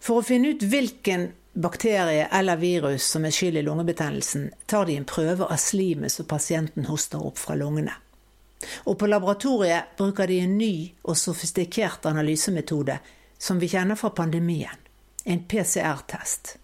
For 0.00 0.20
å 0.20 0.26
finne 0.26 0.54
ut 0.54 0.64
hvilken 0.68 1.30
bakterie 1.54 2.26
eller 2.32 2.58
virus 2.58 3.06
som 3.14 3.24
er 3.24 3.34
skyld 3.34 3.60
i 3.60 3.62
lungebetennelsen, 3.62 4.50
tar 4.66 4.88
de 4.88 4.98
en 4.98 5.06
prøve 5.08 5.46
av 5.46 5.60
slimet 5.60 6.12
som 6.12 6.26
pasienten 6.28 6.88
hoster 6.90 7.22
opp 7.22 7.38
fra 7.38 7.56
lungene. 7.58 7.94
Og 8.88 8.98
på 8.98 9.06
laboratoriet 9.06 9.94
bruker 9.98 10.28
de 10.30 10.40
en 10.42 10.58
ny 10.58 10.74
og 11.04 11.18
sofistikert 11.20 12.06
analysemetode 12.08 12.98
som 13.38 13.60
vi 13.60 13.68
kjenner 13.68 13.98
fra 14.00 14.10
pandemien, 14.16 14.78
en 15.24 15.44
PCR-test. 15.48 16.56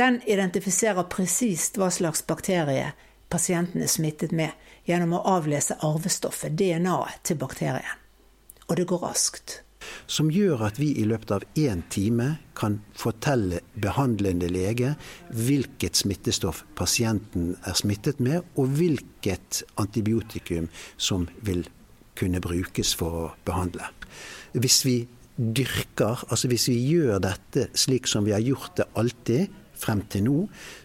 Den 0.00 0.20
identifiserer 0.26 1.08
presist 1.10 1.78
hva 1.78 1.90
slags 1.94 2.24
bakterie 2.26 2.92
pasienten 3.28 3.84
er 3.84 3.92
smittet 3.92 4.32
med, 4.32 4.52
gjennom 4.88 5.18
å 5.18 5.24
avlese 5.36 5.76
arvestoffet, 5.84 6.56
DNA-et, 6.56 7.22
til 7.28 7.40
bakterien. 7.40 8.04
Og 8.68 8.76
det 8.80 8.88
går 8.88 9.02
raskt 9.04 9.60
som 10.06 10.30
gjør 10.32 10.64
at 10.68 10.78
vi 10.80 10.90
i 11.00 11.04
løpet 11.08 11.32
av 11.36 11.44
én 11.58 11.82
time 11.92 12.28
kan 12.58 12.78
fortelle 12.98 13.60
behandlende 13.78 14.48
lege 14.50 14.94
hvilket 15.30 16.00
smittestoff 16.00 16.64
pasienten 16.78 17.54
er 17.68 17.76
smittet 17.78 18.20
med, 18.24 18.42
og 18.56 18.74
hvilket 18.78 19.62
antibiotikum 19.80 20.68
som 20.96 21.28
vil 21.44 21.66
kunne 22.18 22.42
brukes 22.42 22.94
for 22.98 23.20
å 23.20 23.26
behandle. 23.46 23.86
Hvis 24.56 24.82
vi 24.86 24.98
dyrker, 25.38 26.24
altså 26.28 26.50
hvis 26.50 26.68
vi 26.68 26.78
gjør 26.92 27.20
dette 27.22 27.68
slik 27.78 28.08
som 28.10 28.26
vi 28.26 28.34
har 28.34 28.42
gjort 28.42 28.74
det 28.80 28.88
alltid 28.98 29.58
frem 29.78 30.02
til 30.10 30.26
nå, 30.26 30.38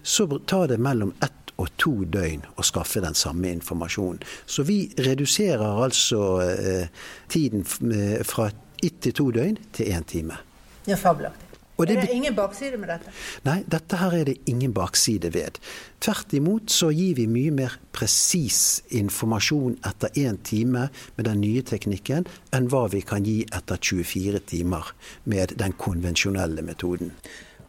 så 0.05 0.27
tar 0.47 0.69
det 0.69 0.79
mellom 0.81 1.15
ett 1.25 1.53
og 1.61 1.69
to 1.77 1.93
døgn 2.09 2.45
å 2.57 2.65
skaffe 2.65 3.01
den 3.03 3.17
samme 3.17 3.51
informasjonen. 3.53 4.21
Så 4.45 4.65
vi 4.65 4.87
reduserer 4.97 5.83
altså 5.85 6.21
eh, 6.45 6.89
tiden 7.29 7.65
eh, 7.93 8.21
fra 8.25 8.49
ett 8.83 8.99
til 9.05 9.15
to 9.15 9.29
døgn 9.33 9.59
til 9.73 9.93
én 9.93 10.05
time. 10.09 10.39
Ja, 10.89 10.97
fabelaktig. 10.99 11.52
Og 11.77 11.87
det, 11.87 11.95
er 11.97 12.05
det 12.05 12.13
ingen 12.13 12.35
bakside 12.37 12.77
med 12.77 12.91
dette? 12.91 13.11
Nei, 13.47 13.61
dette 13.65 13.97
her 13.97 14.13
er 14.13 14.27
det 14.29 14.35
ingen 14.49 14.75
bakside 14.75 15.31
ved. 15.33 15.57
Tvert 16.03 16.35
imot 16.37 16.69
så 16.73 16.91
gir 16.93 17.15
vi 17.17 17.25
mye 17.29 17.53
mer 17.55 17.79
presis 17.95 18.83
informasjon 18.93 19.79
etter 19.87 20.13
én 20.21 20.37
time 20.45 20.89
med 21.17 21.25
den 21.29 21.41
nye 21.41 21.63
teknikken 21.65 22.27
enn 22.53 22.69
hva 22.69 22.85
vi 22.93 23.01
kan 23.01 23.25
gi 23.25 23.41
etter 23.49 23.81
24 23.81 24.43
timer 24.53 24.93
med 25.25 25.57
den 25.57 25.73
konvensjonelle 25.73 26.61
metoden. 26.65 27.15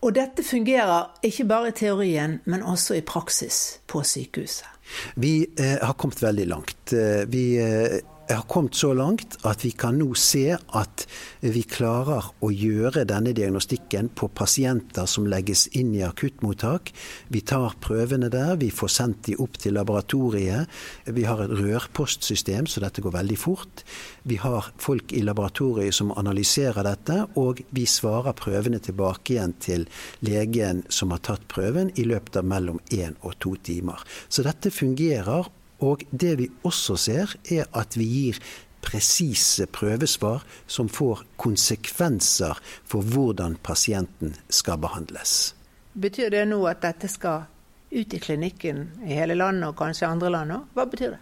Og 0.05 0.13
dette 0.13 0.45
fungerer 0.45 1.15
ikke 1.25 1.47
bare 1.49 1.71
i 1.71 1.77
teorien, 1.79 2.41
men 2.45 2.63
også 2.63 2.99
i 2.99 3.05
praksis 3.09 3.79
på 3.89 4.03
sykehuset? 4.05 4.69
Vi 5.17 5.47
eh, 5.57 5.79
har 5.81 5.97
kommet 5.97 6.21
veldig 6.21 6.45
langt. 6.51 6.93
Eh, 6.93 7.25
vi 7.33 7.55
eh, 7.57 8.03
har 8.33 8.47
kommet 8.49 8.75
så 8.75 8.95
langt 8.97 9.37
at 9.45 9.65
vi 9.65 9.71
kan 9.77 9.99
nå 10.01 10.15
se 10.17 10.57
at 10.57 11.05
vi 11.45 11.61
klarer 11.69 12.31
å 12.45 12.49
gjøre 12.49 13.05
denne 13.09 13.35
diagnostikken 13.37 14.09
på 14.17 14.31
pasienter 14.33 15.09
som 15.11 15.27
legges 15.29 15.67
inn 15.77 15.93
i 15.97 16.03
akuttmottak. 16.07 16.93
Vi 17.29 17.43
tar 17.45 17.77
prøvene 17.85 18.31
der, 18.33 18.55
vi 18.61 18.71
får 18.73 18.93
sendt 18.95 19.27
de 19.29 19.37
opp 19.45 19.59
til 19.61 19.77
laboratoriet. 19.77 20.71
Vi 21.05 21.27
har 21.29 21.43
et 21.45 21.53
rørpostsystem, 21.53 22.69
så 22.71 22.81
dette 22.85 23.05
går 23.05 23.17
veldig 23.19 23.39
fort. 23.41 23.85
Vi 24.25 24.39
har 24.41 24.71
folk 24.81 25.13
i 25.13 25.25
laboratoriet 25.25 25.97
som 25.97 26.15
analyserer 26.17 26.87
dette, 26.87 27.21
og 27.41 27.61
vi 27.77 27.85
svarer 27.89 28.37
prøvene 28.39 28.81
tilbake 28.83 29.37
igjen 29.37 29.57
til 29.61 29.85
legen 30.25 30.85
som 30.89 31.13
har 31.15 31.23
tatt 31.25 31.45
prøven, 31.51 31.93
i 32.01 32.07
løpet 32.09 32.41
av 32.41 32.49
mellom 32.49 32.81
én 32.95 33.19
og 33.23 33.37
to 33.43 33.55
timer. 33.61 34.01
Så 34.29 34.47
dette 34.47 34.73
fungerer. 34.73 35.51
Og 35.83 36.05
det 36.11 36.37
vi 36.39 36.51
også 36.63 36.97
ser, 37.01 37.35
er 37.51 37.67
at 37.75 37.99
vi 37.99 38.07
gir 38.07 38.39
presise 38.85 39.67
prøvesvar 39.73 40.45
som 40.67 40.89
får 40.93 41.25
konsekvenser 41.41 42.61
for 42.85 43.03
hvordan 43.03 43.57
pasienten 43.63 44.37
skal 44.53 44.79
behandles. 44.83 45.55
Betyr 45.95 46.31
det 46.35 46.45
nå 46.51 46.61
at 46.69 46.83
dette 46.85 47.09
skal 47.09 47.47
ut 47.95 48.15
i 48.15 48.19
klinikken 48.19 48.89
i 49.07 49.15
hele 49.15 49.37
landet, 49.39 49.69
og 49.71 49.79
kanskje 49.79 50.09
andre 50.11 50.33
land 50.35 50.57
òg? 50.57 50.65
Hva 50.75 50.87
betyr 50.91 51.15
det? 51.15 51.21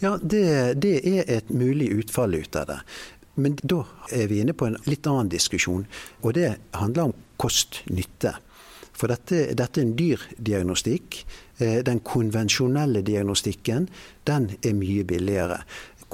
Ja, 0.00 0.16
det, 0.16 0.46
det 0.80 0.94
er 1.04 1.28
et 1.38 1.50
mulig 1.52 1.90
utfall 1.98 2.36
ut 2.38 2.56
av 2.56 2.70
det. 2.70 2.80
Men 3.34 3.58
da 3.62 3.82
er 4.14 4.28
vi 4.30 4.40
inne 4.40 4.54
på 4.54 4.68
en 4.68 4.78
litt 4.86 5.06
annen 5.10 5.30
diskusjon, 5.32 5.86
og 6.22 6.36
det 6.38 6.54
handler 6.76 7.10
om 7.10 7.14
kost-nytte. 7.42 8.36
For 8.94 9.10
dette, 9.10 9.50
dette, 9.58 9.80
er 9.80 9.88
en 9.88 9.96
dyr 9.98 10.22
diagnostikk. 10.38 11.24
Eh, 11.58 11.80
den 11.86 12.00
konvensjonelle 12.06 13.02
diagnostikken 13.06 13.88
den 14.28 14.50
er 14.62 14.76
mye 14.78 15.04
billigere. 15.06 15.60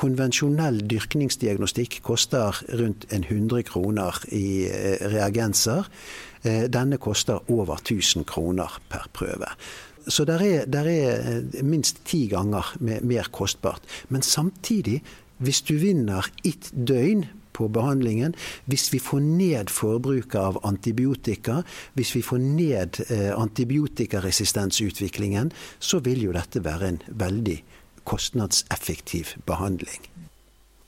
Konvensjonell 0.00 0.80
dyrkningsdiagnostikk 0.88 1.98
koster 2.06 2.56
rundt 2.80 3.04
100 3.12 3.66
kroner 3.68 4.16
i 4.32 4.64
eh, 4.68 4.96
reagenser. 5.12 5.88
Eh, 6.42 6.66
denne 6.72 7.00
koster 7.00 7.42
over 7.52 7.82
1000 7.82 8.24
kroner 8.28 8.80
per 8.88 9.08
prøve. 9.12 9.52
Så 10.08 10.24
det 10.24 10.38
er, 10.40 10.64
der 10.64 10.86
er 10.88 11.42
minst 11.62 12.00
ti 12.08 12.24
ganger 12.30 12.72
mer 12.80 13.28
kostbart. 13.30 13.84
Men 14.08 14.24
samtidig, 14.24 15.02
hvis 15.38 15.60
du 15.68 15.74
vinner 15.76 16.24
ett 16.44 16.70
døgn 16.72 17.26
på 17.52 17.68
behandlingen. 17.68 18.34
Hvis 18.64 18.92
vi 18.92 18.98
får 19.02 19.20
ned 19.20 19.70
forbruket 19.70 20.40
av 20.40 20.60
antibiotika, 20.66 21.62
hvis 21.94 22.16
vi 22.16 22.22
får 22.22 22.38
ned 22.38 23.00
eh, 23.08 23.40
antibiotikaresistensutviklingen, 23.40 25.52
så 25.78 25.98
vil 26.04 26.22
jo 26.28 26.32
dette 26.36 26.64
være 26.64 26.88
en 26.88 27.02
veldig 27.08 27.62
kostnadseffektiv 28.04 29.26
behandling. 29.46 30.00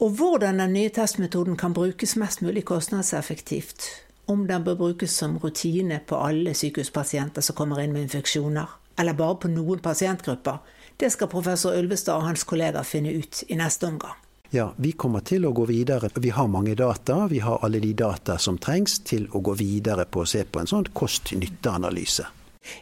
Og 0.03 0.11
hvordan 0.19 0.59
den 0.59 0.73
nye 0.75 0.91
testmetoden 0.91 1.57
kan 1.57 1.75
brukes 1.75 2.17
mest 2.17 2.43
mulig 2.43 2.65
kostnadseffektivt. 2.67 3.87
Om 4.27 4.49
den 4.49 4.65
bør 4.65 4.75
brukes 4.75 5.11
som 5.11 5.39
rutine 5.39 6.01
på 6.07 6.17
alle 6.17 6.55
sykehuspasienter 6.55 7.43
som 7.43 7.57
kommer 7.59 7.83
inn 7.83 7.95
med 7.95 8.09
infeksjoner, 8.09 8.67
eller 8.99 9.19
bare 9.19 9.39
på 9.43 9.51
noen 9.51 9.83
pasientgrupper, 9.83 10.59
det 11.01 11.13
skal 11.13 11.31
professor 11.31 11.79
Ulvestad 11.79 12.19
og 12.19 12.29
hans 12.29 12.45
kollegaer 12.45 12.87
finne 12.87 13.15
ut 13.15 13.45
i 13.49 13.59
neste 13.59 13.87
omgang. 13.87 14.19
Ja, 14.55 14.75
vi 14.77 14.91
kommer 14.93 15.23
til 15.25 15.47
å 15.49 15.51
gå 15.57 15.65
videre. 15.65 16.11
Vi 16.21 16.29
har 16.37 16.49
mange 16.49 16.75
data. 16.77 17.23
Vi 17.31 17.39
har 17.41 17.63
alle 17.65 17.79
de 17.81 17.95
data 17.97 18.35
som 18.39 18.59
trengs 18.61 18.99
til 19.09 19.25
å 19.33 19.41
gå 19.41 19.55
videre 19.57 20.05
på 20.05 20.21
å 20.21 20.29
se 20.29 20.43
på 20.45 20.61
en 20.61 20.69
sånn 20.69 20.91
kost-nytte-analyse. 20.93 22.27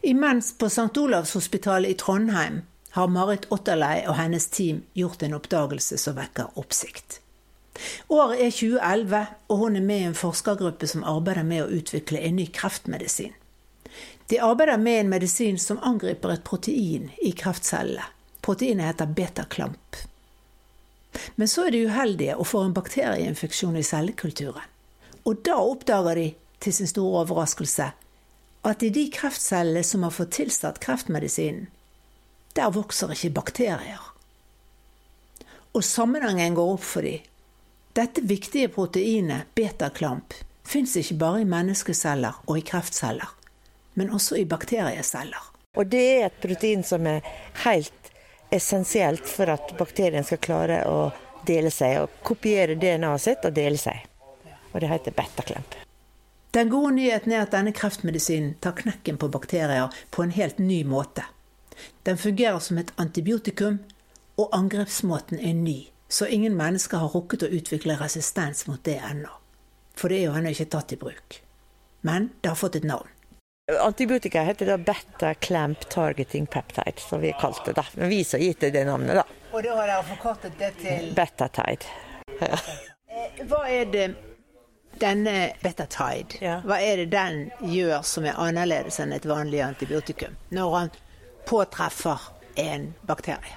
Imens 0.03 0.49
på 0.59 0.67
St. 0.67 0.91
Olavs 0.99 1.37
hospital 1.39 1.87
i 1.87 1.95
Trondheim 1.95 2.65
har 2.99 3.15
Marit 3.15 3.47
Otterlei 3.55 4.03
og 4.09 4.19
hennes 4.19 4.49
team 4.51 4.83
gjort 4.99 5.23
en 5.23 5.39
oppdagelse 5.39 6.01
som 6.03 6.19
vekker 6.19 6.59
oppsikt. 6.59 7.21
Året 8.11 8.43
er 8.49 8.51
2011, 8.51 9.25
og 9.47 9.63
hun 9.63 9.79
er 9.79 9.89
med 9.93 10.03
i 10.03 10.11
en 10.11 10.21
forskergruppe 10.27 10.91
som 10.91 11.07
arbeider 11.07 11.47
med 11.47 11.69
å 11.69 11.73
utvikle 11.79 12.19
en 12.19 12.41
ny 12.43 12.51
kreftmedisin. 12.51 13.39
De 14.27 14.43
arbeider 14.43 14.83
med 14.83 15.05
en 15.05 15.15
medisin 15.15 15.59
som 15.59 15.79
angriper 15.79 16.35
et 16.35 16.49
protein 16.51 17.13
i 17.23 17.31
kreftcellene. 17.31 18.11
Proteinet 18.43 18.91
heter 18.91 19.15
betaklamp. 19.15 20.07
Men 21.37 21.49
så 21.49 21.67
er 21.67 21.75
de 21.75 21.87
uheldige 21.87 22.37
og 22.37 22.47
får 22.47 22.69
en 22.69 22.77
bakterieinfeksjon 22.77 23.79
i 23.81 23.87
cellekulturen. 23.87 24.69
Og 25.29 25.43
da 25.45 25.59
oppdager 25.61 26.17
de, 26.17 26.29
til 26.61 26.75
sin 26.77 26.89
store 26.91 27.25
overraskelse, 27.25 27.91
at 28.69 28.83
i 28.85 28.91
de 28.93 29.07
kreftcellene 29.13 29.83
som 29.87 30.05
har 30.05 30.13
fått 30.13 30.35
tilsatt 30.37 30.81
kreftmedisinen, 30.85 31.69
der 32.57 32.73
vokser 32.75 33.13
ikke 33.15 33.33
bakterier. 33.39 34.03
Og 35.73 35.85
sammenhengen 35.87 36.57
går 36.59 36.73
opp 36.75 36.85
for 36.85 37.07
dem. 37.07 37.27
Dette 37.97 38.23
viktige 38.27 38.71
proteinet, 38.71 39.49
betaklamp, 39.55 40.35
fins 40.67 40.97
ikke 40.99 41.19
bare 41.19 41.43
i 41.43 41.49
menneskeceller 41.49 42.43
og 42.47 42.59
i 42.59 42.65
kreftceller, 42.67 43.31
men 43.99 44.13
også 44.15 44.39
i 44.39 44.47
bakterieceller. 44.47 45.51
Og 45.79 45.87
det 45.91 46.03
er 46.03 46.27
et 46.27 46.39
protein 46.43 46.83
som 46.87 47.07
er 47.07 47.27
helt 47.65 48.00
essensielt 48.51 49.29
for 49.29 49.51
at 49.53 49.75
bakterien 49.79 50.25
skal 50.27 50.41
klare 50.43 50.81
å 50.89 51.11
dele 51.47 51.71
seg, 51.73 52.03
og 52.03 52.23
kopiere 52.27 52.77
DNA-et 52.79 53.23
sitt 53.23 53.47
og 53.47 53.55
dele 53.57 53.79
seg. 53.81 54.07
Og 54.73 54.81
det 54.83 54.91
heter 54.91 55.17
betaklemp. 55.17 55.77
Den 56.55 56.71
gode 56.71 56.97
nyheten 56.97 57.33
er 57.33 57.45
at 57.45 57.53
denne 57.55 57.73
kreftmedisinen 57.75 58.57
tar 58.63 58.75
knekken 58.79 59.19
på 59.23 59.29
bakterier 59.31 59.95
på 60.11 60.25
en 60.25 60.35
helt 60.35 60.59
ny 60.59 60.83
måte. 60.85 61.25
Den 62.03 62.19
fungerer 62.19 62.59
som 62.59 62.79
et 62.79 62.91
antibiotikum, 62.99 63.79
og 64.41 64.51
angrepsmåten 64.57 65.39
er 65.39 65.55
ny, 65.55 65.79
så 66.09 66.27
ingen 66.27 66.57
mennesker 66.59 66.99
har 66.99 67.15
rukket 67.15 67.45
å 67.47 67.53
utvikle 67.55 67.99
resistens 68.01 68.67
mot 68.67 68.83
det 68.85 68.99
ennå. 68.99 69.31
For 69.95 70.11
det 70.11 70.21
er 70.21 70.27
jo 70.27 70.37
ennå 70.39 70.53
ikke 70.55 70.71
tatt 70.75 70.95
i 70.97 70.99
bruk. 70.99 71.41
Men 72.03 72.31
det 72.41 72.51
har 72.51 72.59
fått 72.59 72.81
et 72.81 72.89
navn. 72.89 73.09
Antibiotika 73.79 74.43
heter 74.43 74.67
da 74.67 74.77
beta-clamp 74.79 75.89
targeting 75.89 76.47
peptide, 76.47 77.01
som 77.01 77.21
vi 77.21 77.33
kalte 77.41 77.61
det. 77.71 77.73
da. 77.73 77.85
Men 77.95 78.09
vi 78.09 78.25
som 78.25 78.41
gitt 78.41 78.61
det 78.61 78.71
det 78.71 78.85
navnet, 78.85 79.15
da. 79.15 79.25
Og 79.53 79.63
da 79.63 79.77
har 79.77 79.87
dere 79.91 80.03
forkortet 80.09 80.59
det 80.59 80.73
til 80.83 81.13
Betatide. 81.15 81.87
Ja. 82.41 82.59
Hva 83.51 83.63
er 83.69 83.85
det 83.93 84.09
denne 85.01 85.53
betatide, 85.63 86.39
Ja. 86.41 86.61
hva 86.65 86.81
er 86.83 86.97
det 86.97 87.11
den 87.13 87.51
gjør 87.61 88.03
som 88.05 88.25
er 88.25 88.35
annerledes 88.39 89.01
enn 89.01 89.13
et 89.13 89.25
vanlig 89.27 89.61
antibiotikum, 89.65 90.37
når 90.51 90.77
han 90.79 90.91
påtreffer 91.47 92.19
en 92.57 92.95
bakterie? 93.07 93.57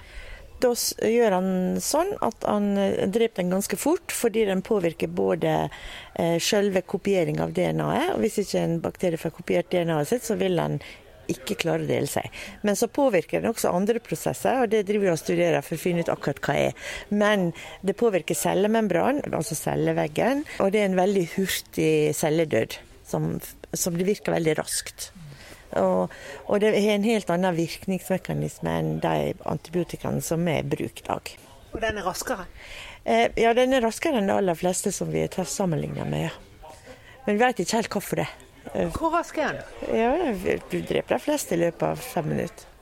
Da 0.62 0.72
gjør 1.10 1.38
han 1.38 1.48
sånn 1.84 2.14
at 2.24 2.46
han 2.48 2.74
eh, 2.80 3.06
dreper 3.12 3.42
den 3.42 3.54
ganske 3.56 3.78
fort, 3.80 4.14
fordi 4.16 4.46
den 4.48 4.62
påvirker 4.66 5.12
både 5.12 5.54
eh, 6.16 6.38
selve 6.44 6.84
kopiering 6.88 7.42
av 7.44 7.56
DNA-et, 7.56 8.14
og 8.16 8.22
hvis 8.24 8.42
ikke 8.44 8.62
en 8.62 8.78
bakterie 8.84 9.22
får 9.22 9.34
kopiert 9.40 9.72
DNA-et 9.74 10.12
sitt, 10.12 10.28
så 10.28 10.38
vil 10.40 10.60
den 10.60 10.80
ikke 11.32 11.58
klare 11.60 11.86
å 11.86 11.88
dele 11.88 12.10
seg. 12.10 12.28
Men 12.68 12.78
så 12.80 12.90
påvirker 12.92 13.42
den 13.42 13.54
også 13.54 13.72
andre 13.72 14.02
prosesser, 14.04 14.64
og 14.64 14.72
det 14.74 14.84
driver 14.88 15.08
vi 15.08 15.14
og 15.14 15.22
studerer 15.22 15.66
for 15.66 15.78
å 15.78 15.84
finne 15.84 16.04
ut 16.04 16.12
akkurat 16.12 16.42
hva 16.44 16.58
er. 16.68 16.88
Men 17.10 17.52
det 17.82 17.98
påvirker 18.00 18.38
cellemembranen, 18.38 19.24
altså 19.32 19.58
celleveggen, 19.58 20.44
og 20.60 20.74
det 20.76 20.84
er 20.84 20.92
en 20.92 21.00
veldig 21.00 21.28
hurtig 21.38 21.94
celledød, 22.20 22.80
som, 23.08 23.38
som 23.72 24.00
det 24.00 24.10
virker 24.10 24.36
veldig 24.36 24.58
raskt. 24.60 25.12
Og, 25.82 26.14
og 26.46 26.62
det 26.62 26.74
har 26.76 26.96
en 26.96 27.08
helt 27.08 27.30
annen 27.34 27.58
virkningsmekanisme 27.58 28.78
enn 28.80 28.96
de 29.04 29.34
antibiotikaene 29.50 30.22
som 30.22 30.44
vi 30.46 30.60
bruker 30.62 30.84
bruk 30.84 31.04
i 31.04 31.08
dag. 31.08 31.36
Og 31.74 31.82
den 31.82 31.98
er 31.98 32.06
raskere? 32.06 32.46
Eh, 33.04 33.30
ja, 33.40 33.54
den 33.54 33.74
er 33.74 33.84
raskere 33.84 34.20
enn 34.20 34.30
de 34.30 34.36
aller 34.36 34.58
fleste 34.58 34.92
som 34.92 35.12
vi 35.12 35.26
har 35.26 35.50
sammenligna 35.50 36.06
med, 36.06 36.30
ja. 36.30 36.74
Men 37.26 37.38
vi 37.38 37.46
vet 37.46 37.64
ikke 37.64 37.80
helt 37.80 37.96
hvorfor 37.96 38.20
det. 38.20 38.30
Hvor 38.98 39.14
rask 39.16 39.38
er 39.38 39.58
den? 39.58 39.96
Ja, 39.96 40.60
du 40.72 40.78
dreper 40.82 41.16
de 41.16 41.24
fleste 41.24 41.56
i 41.56 41.62
løpet 41.64 41.88
av 41.88 42.00
fem 42.04 42.30
minutter. 42.32 42.73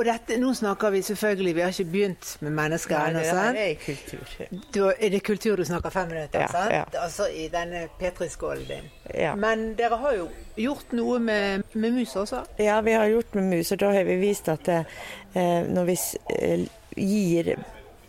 Og 0.00 0.06
dette, 0.08 0.36
nå 0.40 0.54
snakker 0.56 0.90
vi 0.94 1.02
selvfølgelig, 1.04 1.50
vi 1.54 1.60
har 1.60 1.74
ikke 1.74 1.90
begynt 1.92 2.28
med 2.40 2.54
mennesker 2.56 2.96
ennå, 3.10 3.20
sant? 3.26 3.58
er 3.60 3.74
kultur. 3.84 4.30
Da 4.72 4.92
er 4.96 5.10
det 5.12 5.18
kultur 5.26 5.60
du 5.60 5.64
snakker 5.68 5.92
fem 5.92 6.08
minutter, 6.08 6.40
Ja, 6.40 6.46
sant? 6.48 6.72
ja. 6.72 6.84
Altså 7.02 7.26
i 7.28 7.48
denne 7.52 7.82
petriskålen 7.98 8.64
din. 8.68 8.86
Ja. 9.14 9.34
Men 9.36 9.74
dere 9.76 9.98
har 10.00 10.14
jo 10.16 10.28
gjort 10.56 10.94
noe 10.96 11.18
med, 11.20 11.66
med 11.74 11.92
mus 11.98 12.16
også? 12.16 12.40
Ja, 12.58 12.78
vi 12.80 12.94
har 12.96 13.10
gjort 13.12 13.34
med 13.36 13.50
mus, 13.50 13.72
og 13.76 13.80
da 13.82 13.90
har 13.92 14.08
vi 14.08 14.16
vist 14.22 14.48
at 14.48 14.68
eh, 14.72 15.68
når 15.68 15.90
vi 15.90 15.98
eh, 16.38 16.64
gir 16.96 17.52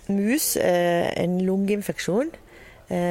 mus 0.08 0.54
eh, 0.64 1.12
en 1.20 1.42
lungeinfeksjon 1.44 2.32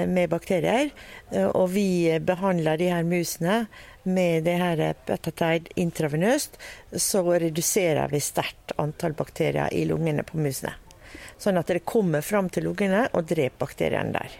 med 0.07 0.31
bakterier, 0.33 0.90
eh, 1.31 1.47
og 1.49 1.71
vi 1.75 2.19
behandler 2.21 2.81
de 2.81 2.90
her 2.93 3.07
musene 3.07 3.64
med 4.03 4.45
det 4.45 4.57
her 4.61 4.83
betateid 5.07 5.71
intravenøst, 5.81 6.59
så 6.97 7.25
reduserer 7.25 8.09
vi 8.12 8.21
sterkt 8.25 8.75
antall 8.81 9.16
bakterier 9.19 9.73
i 9.73 9.85
lungene 9.88 10.25
på 10.27 10.40
musene. 10.40 10.75
Sånn 11.40 11.59
at 11.61 11.73
det 11.73 11.85
kommer 11.88 12.25
fram 12.25 12.51
til 12.53 12.69
lungene 12.69 13.07
og 13.16 13.29
dreper 13.29 13.61
bakteriene 13.64 14.12
der. 14.16 14.38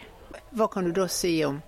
Hva 0.57 0.67
kan 0.71 0.85
du 0.87 0.93
da 0.95 1.07
si 1.09 1.33
om, 1.47 1.61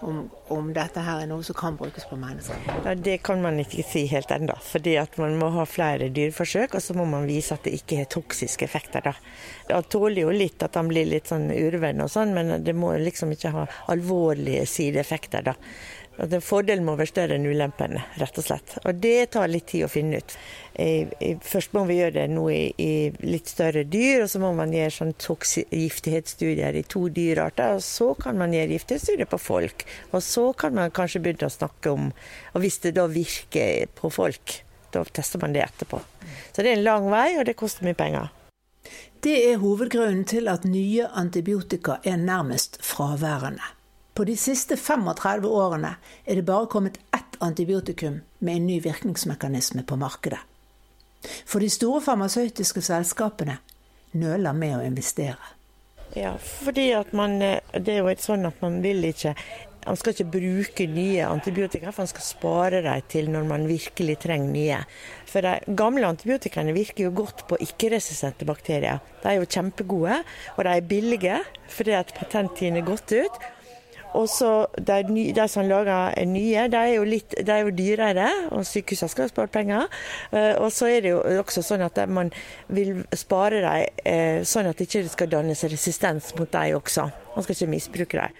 om, 0.00 0.30
om 0.54 0.70
dette 0.74 1.02
her 1.02 1.22
er 1.22 1.28
noe 1.30 1.44
som 1.46 1.56
kan 1.58 1.76
brukes 1.78 2.06
på 2.08 2.18
mennesker? 2.20 2.60
Ja, 2.84 2.94
Det 2.94 3.18
kan 3.26 3.42
man 3.42 3.60
ikke 3.62 3.84
si 3.86 4.04
helt 4.10 4.30
ennå, 4.34 4.56
fordi 4.64 4.96
at 5.00 5.18
man 5.18 5.36
må 5.40 5.50
ha 5.54 5.66
flere 5.68 6.10
dyreforsøk, 6.14 6.76
og 6.78 6.84
så 6.84 6.96
må 6.98 7.06
man 7.08 7.28
vise 7.28 7.56
at 7.56 7.66
det 7.66 7.74
ikke 7.80 8.02
har 8.02 8.10
toksiske 8.12 8.64
effekter. 8.68 9.04
da. 9.04 9.14
Han 9.70 9.88
tåler 9.90 10.22
jo 10.22 10.34
litt 10.34 10.62
at 10.62 10.78
han 10.78 10.88
blir 10.88 11.08
litt 11.08 11.30
sånn 11.32 11.50
urvenn 11.52 12.02
og 12.04 12.10
sånn, 12.12 12.34
men 12.34 12.64
det 12.64 12.74
må 12.74 12.94
liksom 12.98 13.32
ikke 13.34 13.54
ha 13.54 13.68
alvorlige 13.92 14.66
sideeffekter. 14.66 15.42
da. 15.50 15.54
At 16.18 16.32
en 16.34 16.42
Fordelen 16.42 16.82
må 16.86 16.96
være 16.98 17.12
større 17.12 17.36
enn 17.38 17.46
ulempene, 17.46 18.00
rett 18.18 18.38
og 18.40 18.46
slett. 18.48 18.74
Og 18.82 18.98
det 18.98 19.30
tar 19.36 19.50
litt 19.50 19.68
tid 19.70 19.86
å 19.86 19.90
finne 19.92 20.18
ut. 20.18 20.34
Først 21.46 21.76
må 21.76 21.84
vi 21.86 22.00
gjøre 22.00 22.16
det 22.16 22.24
nå 22.32 22.48
i, 22.50 22.90
litt 23.22 23.50
større 23.50 23.84
dyr, 23.86 24.24
og 24.24 24.32
så 24.32 24.40
må 24.42 24.50
man 24.58 24.74
gjøre 24.74 24.94
sånn 24.96 25.14
giftighetsstudier 25.14 26.80
i 26.80 26.84
to 26.90 27.04
dyrarter. 27.14 27.78
Og 27.78 27.86
så 27.86 28.10
kan 28.18 28.38
man 28.40 28.56
gjøre 28.56 28.74
giftighetsstudier 28.74 29.30
på 29.30 29.40
folk. 29.42 29.86
Og 30.10 30.24
så 30.26 30.48
kan 30.58 30.74
man 30.74 30.94
kanskje 30.94 31.22
begynne 31.22 31.50
å 31.50 31.54
snakke 31.54 31.94
om 31.94 32.10
Og 32.54 32.62
hvis 32.64 32.80
det 32.82 32.96
da 32.96 33.06
virker 33.06 33.86
på 33.94 34.10
folk, 34.10 34.58
da 34.90 35.04
tester 35.04 35.38
man 35.38 35.54
det 35.54 35.62
etterpå. 35.68 36.00
Så 36.50 36.64
det 36.64 36.72
er 36.72 36.78
en 36.80 36.86
lang 36.86 37.08
vei, 37.12 37.38
og 37.38 37.46
det 37.46 37.58
koster 37.60 37.86
mye 37.86 37.98
penger. 37.98 38.32
Det 39.22 39.34
er 39.52 39.58
hovedgrunnen 39.62 40.24
til 40.26 40.48
at 40.50 40.66
nye 40.66 41.06
antibiotika 41.14 41.98
er 42.06 42.18
nærmest 42.18 42.78
fraværende. 42.82 43.77
På 44.18 44.24
de 44.24 44.34
siste 44.36 44.74
35 44.76 45.44
årene 45.46 45.92
er 46.26 46.34
det 46.34 46.42
bare 46.42 46.66
kommet 46.66 46.96
ett 47.14 47.36
antibiotikum 47.38 48.16
med 48.42 48.56
en 48.56 48.64
ny 48.66 48.80
virkningsmekanisme 48.82 49.84
på 49.86 49.94
markedet. 49.96 50.40
For 51.46 51.62
de 51.62 51.68
store 51.70 52.00
farmasøytiske 52.02 52.82
selskapene 52.82 53.60
nøler 54.18 54.56
med 54.58 54.74
å 54.74 54.80
investere. 54.82 55.52
Ja, 56.18 56.32
fordi 56.34 56.88
at 56.98 57.12
man 57.14 57.36
eh, 57.44 57.60
Det 57.70 57.94
er 57.94 58.00
jo 58.00 58.08
et 58.10 58.24
sånn 58.24 58.48
at 58.48 58.58
man 58.64 58.80
vil 58.82 59.04
ikke 59.04 59.34
Man 59.86 59.98
skal 60.00 60.16
ikke 60.16 60.32
bruke 60.32 60.86
nye 60.90 61.28
antibiotika, 61.28 61.92
for 61.92 62.02
man 62.02 62.10
skal 62.10 62.24
spare 62.26 62.80
dem 62.82 63.04
til 63.08 63.30
når 63.30 63.46
man 63.46 63.68
virkelig 63.68 64.16
trenger 64.24 64.50
nye. 64.50 64.80
For 65.30 65.46
de 65.46 65.76
gamle 65.78 66.10
antibiotikaene 66.10 66.74
virker 66.74 67.06
jo 67.06 67.12
godt 67.22 67.46
på 67.48 67.60
ikke-resistente 67.62 68.44
bakterier. 68.44 68.98
De 69.22 69.30
er 69.30 69.38
jo 69.38 69.46
kjempegode, 69.46 70.18
og 70.56 70.66
de 70.66 70.74
er 70.74 70.90
billige 70.90 71.38
fordi 71.70 71.94
at 71.96 72.12
patenttiden 72.18 72.82
er 72.82 72.90
gått 72.90 73.14
ut. 73.14 73.38
Og 74.16 74.28
så 74.32 74.66
de, 74.78 75.02
de 75.36 75.46
som 75.48 75.66
lager 75.68 76.14
nye, 76.26 76.68
de 76.72 76.76
er 76.80 76.94
jo, 76.96 77.04
litt, 77.04 77.34
de 77.44 77.52
er 77.52 77.66
jo 77.66 77.74
dyrere, 77.76 78.28
og 78.54 78.64
sykehusene 78.66 79.12
skal 79.12 79.28
spare 79.32 79.52
penger. 79.52 79.88
Eh, 80.32 80.54
Og 80.56 80.72
så 80.72 80.88
er 80.88 81.04
det 81.04 81.12
jo 81.12 81.22
også 81.42 81.62
sånn 81.62 81.84
at 81.84 82.00
man 82.08 82.32
vil 82.72 83.02
spare 83.12 83.60
dem 83.64 84.04
eh, 84.04 84.44
sånn 84.48 84.70
at 84.70 84.78
det 84.78 84.88
ikke 84.88 85.04
skal 85.12 85.32
dannes 85.32 85.64
resistens 85.68 86.32
mot 86.38 86.50
dem 86.52 86.78
også. 86.78 87.08
Man 87.34 87.44
skal 87.44 87.58
ikke 87.58 87.74
misbruke 87.74 88.22
dem. 88.22 88.38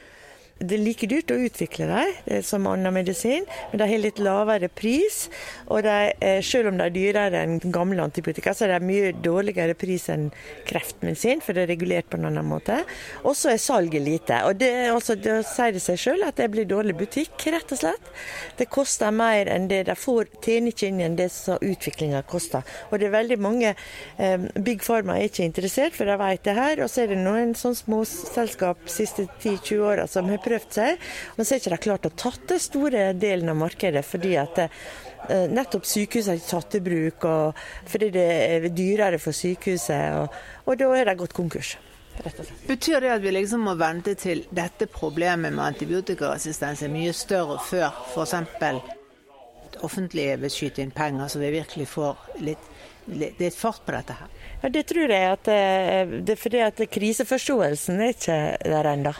Det 0.58 0.74
er 0.74 0.82
like 0.82 1.06
dyrt 1.06 1.30
å 1.30 1.38
utvikle 1.38 1.86
dem 1.86 2.14
eh, 2.26 2.40
som 2.42 2.66
annen 2.66 2.94
medisin, 2.94 3.44
men 3.70 3.78
de 3.78 3.86
har 3.86 4.00
litt 4.02 4.18
lavere 4.18 4.66
pris. 4.68 5.28
Og 5.70 5.84
de, 5.86 6.12
eh, 6.18 6.40
selv 6.42 6.72
om 6.72 6.80
de 6.80 6.86
er 6.88 6.94
dyrere 6.94 7.42
enn 7.44 7.60
gamle 7.74 8.02
antibiotika, 8.02 8.54
så 8.56 8.66
er 8.66 8.74
de 8.74 8.88
mye 8.88 9.12
dårligere 9.22 9.76
pris 9.78 10.08
enn 10.10 10.28
kreftmedisin, 10.66 11.44
for 11.44 11.54
det 11.54 11.66
er 11.66 11.72
regulert 11.74 12.08
på 12.10 12.18
en 12.18 12.26
annen 12.32 12.48
måte. 12.48 12.80
Og 13.22 13.36
så 13.38 13.52
er 13.52 13.62
salget 13.62 14.02
lite. 14.02 14.40
Og 14.48 14.58
det, 14.58 14.72
altså, 14.90 15.14
det 15.14 15.44
sier 15.46 15.76
det 15.76 15.84
seg 15.84 16.00
selv 16.02 16.26
at 16.26 16.42
det 16.42 16.50
blir 16.50 16.66
dårlig 16.66 16.96
butikk, 16.98 17.38
rett 17.54 17.76
og 17.76 17.82
slett. 17.84 18.10
Det 18.58 18.66
koster 18.72 19.14
mer 19.14 19.46
enn 19.52 19.70
det 19.70 19.84
de 19.86 19.94
får, 19.98 20.32
tjener 20.42 20.74
ikke 20.74 20.90
inn 20.90 20.98
igjen 21.04 21.18
det 21.20 21.28
som 21.34 21.62
utviklinga 21.62 22.24
koster. 22.26 22.66
Og 22.90 22.98
det 22.98 23.08
er 23.08 23.14
veldig 23.14 23.38
mange 23.46 23.76
eh, 24.18 24.50
Big 24.58 24.82
Pharma 24.82 25.20
er 25.20 25.30
ikke 25.30 25.46
interessert, 25.46 25.94
for 25.94 26.10
de 26.10 26.18
vet 26.18 26.42
det 26.50 26.58
her. 26.58 26.82
Og 26.82 26.90
så 26.90 27.04
er 27.04 27.14
det 27.14 27.22
noen 27.22 27.54
sånne 27.58 27.82
småselskap 27.84 28.82
de 28.88 28.96
siste 28.98 29.28
10-20 29.38 29.86
åra 29.86 30.10
som 30.10 30.26
har 30.32 30.42
prøvd 30.48 30.78
seg, 30.80 31.08
og 31.36 31.42
så 31.44 31.54
har 31.54 31.62
ikke 31.62 31.74
de 31.76 31.82
klart 31.86 32.08
å 32.08 32.14
tatt 32.24 32.48
den 32.50 32.62
store 32.62 33.10
delen 33.18 33.52
av 33.52 33.60
markedet 33.60 34.04
fordi 34.06 34.34
at 34.40 34.64
eh, 34.64 35.46
nettopp 35.52 35.86
sykehuset 35.88 36.32
har 36.32 36.40
ikke 36.40 36.54
tatt 36.54 36.78
i 36.80 36.84
bruk, 36.88 37.28
og 37.28 37.60
fordi 37.92 38.10
det 38.16 38.30
er 38.48 38.72
dyrere 38.72 39.20
for 39.22 39.36
sykehuset, 39.36 40.24
og, 40.24 40.40
og 40.66 40.80
da 40.80 40.90
har 40.94 41.12
de 41.12 41.20
gått 41.22 41.36
konkurs. 41.36 41.76
Betyr 42.66 43.00
det 43.00 43.10
at 43.14 43.22
vi 43.22 43.32
liksom 43.32 43.62
må 43.68 43.74
vente 43.78 44.14
til 44.18 44.42
dette 44.50 44.88
problemet 44.90 45.54
med 45.54 45.62
antibiotikaresistens 45.62 46.82
er 46.82 46.90
mye 46.90 47.12
større 47.14 47.58
før 47.62 47.92
f.eks. 48.10 48.34
offentlige 49.86 50.38
vil 50.42 50.50
skyte 50.50 50.82
inn 50.82 50.94
penger, 50.94 51.28
så 51.28 51.38
vi 51.38 51.52
virkelig 51.54 51.86
får 51.92 52.24
litt, 52.42 52.64
litt, 53.06 53.38
litt 53.38 53.54
fart 53.54 53.84
på 53.86 53.94
dette 53.94 54.18
her? 54.18 54.34
Ja, 54.62 54.68
Det 54.68 54.84
tror 54.90 55.14
jeg 55.14 55.30
at 55.30 55.46
det, 55.46 55.62
det 56.26 56.34
er 56.34 56.42
fordi 56.42 56.64
at 56.66 56.82
kriseforståelsen 56.90 58.02
er 58.02 58.14
ikke 58.16 58.40
der 58.66 58.92
ennå. 58.96 59.14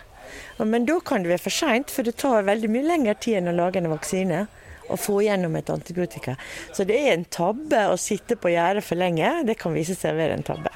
Men 0.58 0.86
da 0.88 0.98
kan 1.00 1.24
det 1.24 1.32
være 1.32 1.44
for 1.46 1.54
seint, 1.54 1.92
for 1.94 2.06
det 2.06 2.16
tar 2.20 2.46
veldig 2.48 2.70
mye 2.72 2.86
lengre 2.86 3.14
tid 3.20 3.40
enn 3.40 3.52
å 3.52 3.56
lage 3.56 3.82
en 3.82 3.92
vaksine. 3.92 4.46
Og 4.88 4.96
få 4.96 5.18
gjennom 5.20 5.52
et 5.58 5.68
antibiotika. 5.68 6.38
Så 6.72 6.86
det 6.88 6.96
er 6.96 7.10
en 7.12 7.26
tabbe 7.28 7.82
å 7.92 7.98
sitte 8.00 8.38
på 8.40 8.54
gjerdet 8.54 8.86
for 8.86 8.96
lenge. 8.96 9.42
Det 9.44 9.58
kan 9.60 9.74
vise 9.76 9.92
seg 9.92 10.16
å 10.16 10.20
være 10.22 10.38
en 10.38 10.46
tabbe. 10.48 10.72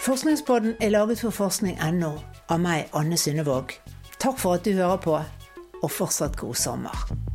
Forskningspodden 0.00 0.76
er 0.80 0.92
laget 0.92 1.24
for 1.24 1.32
forskning.no 1.32 2.12
av 2.50 2.60
meg, 2.60 2.88
Anne 2.96 3.16
Synnevåg. 3.20 3.76
Takk 4.20 4.40
for 4.40 4.58
at 4.58 4.64
du 4.66 4.74
hører 4.74 5.00
på, 5.00 5.16
og 5.80 5.90
fortsatt 5.92 6.36
god 6.40 6.56
sommer. 6.58 7.29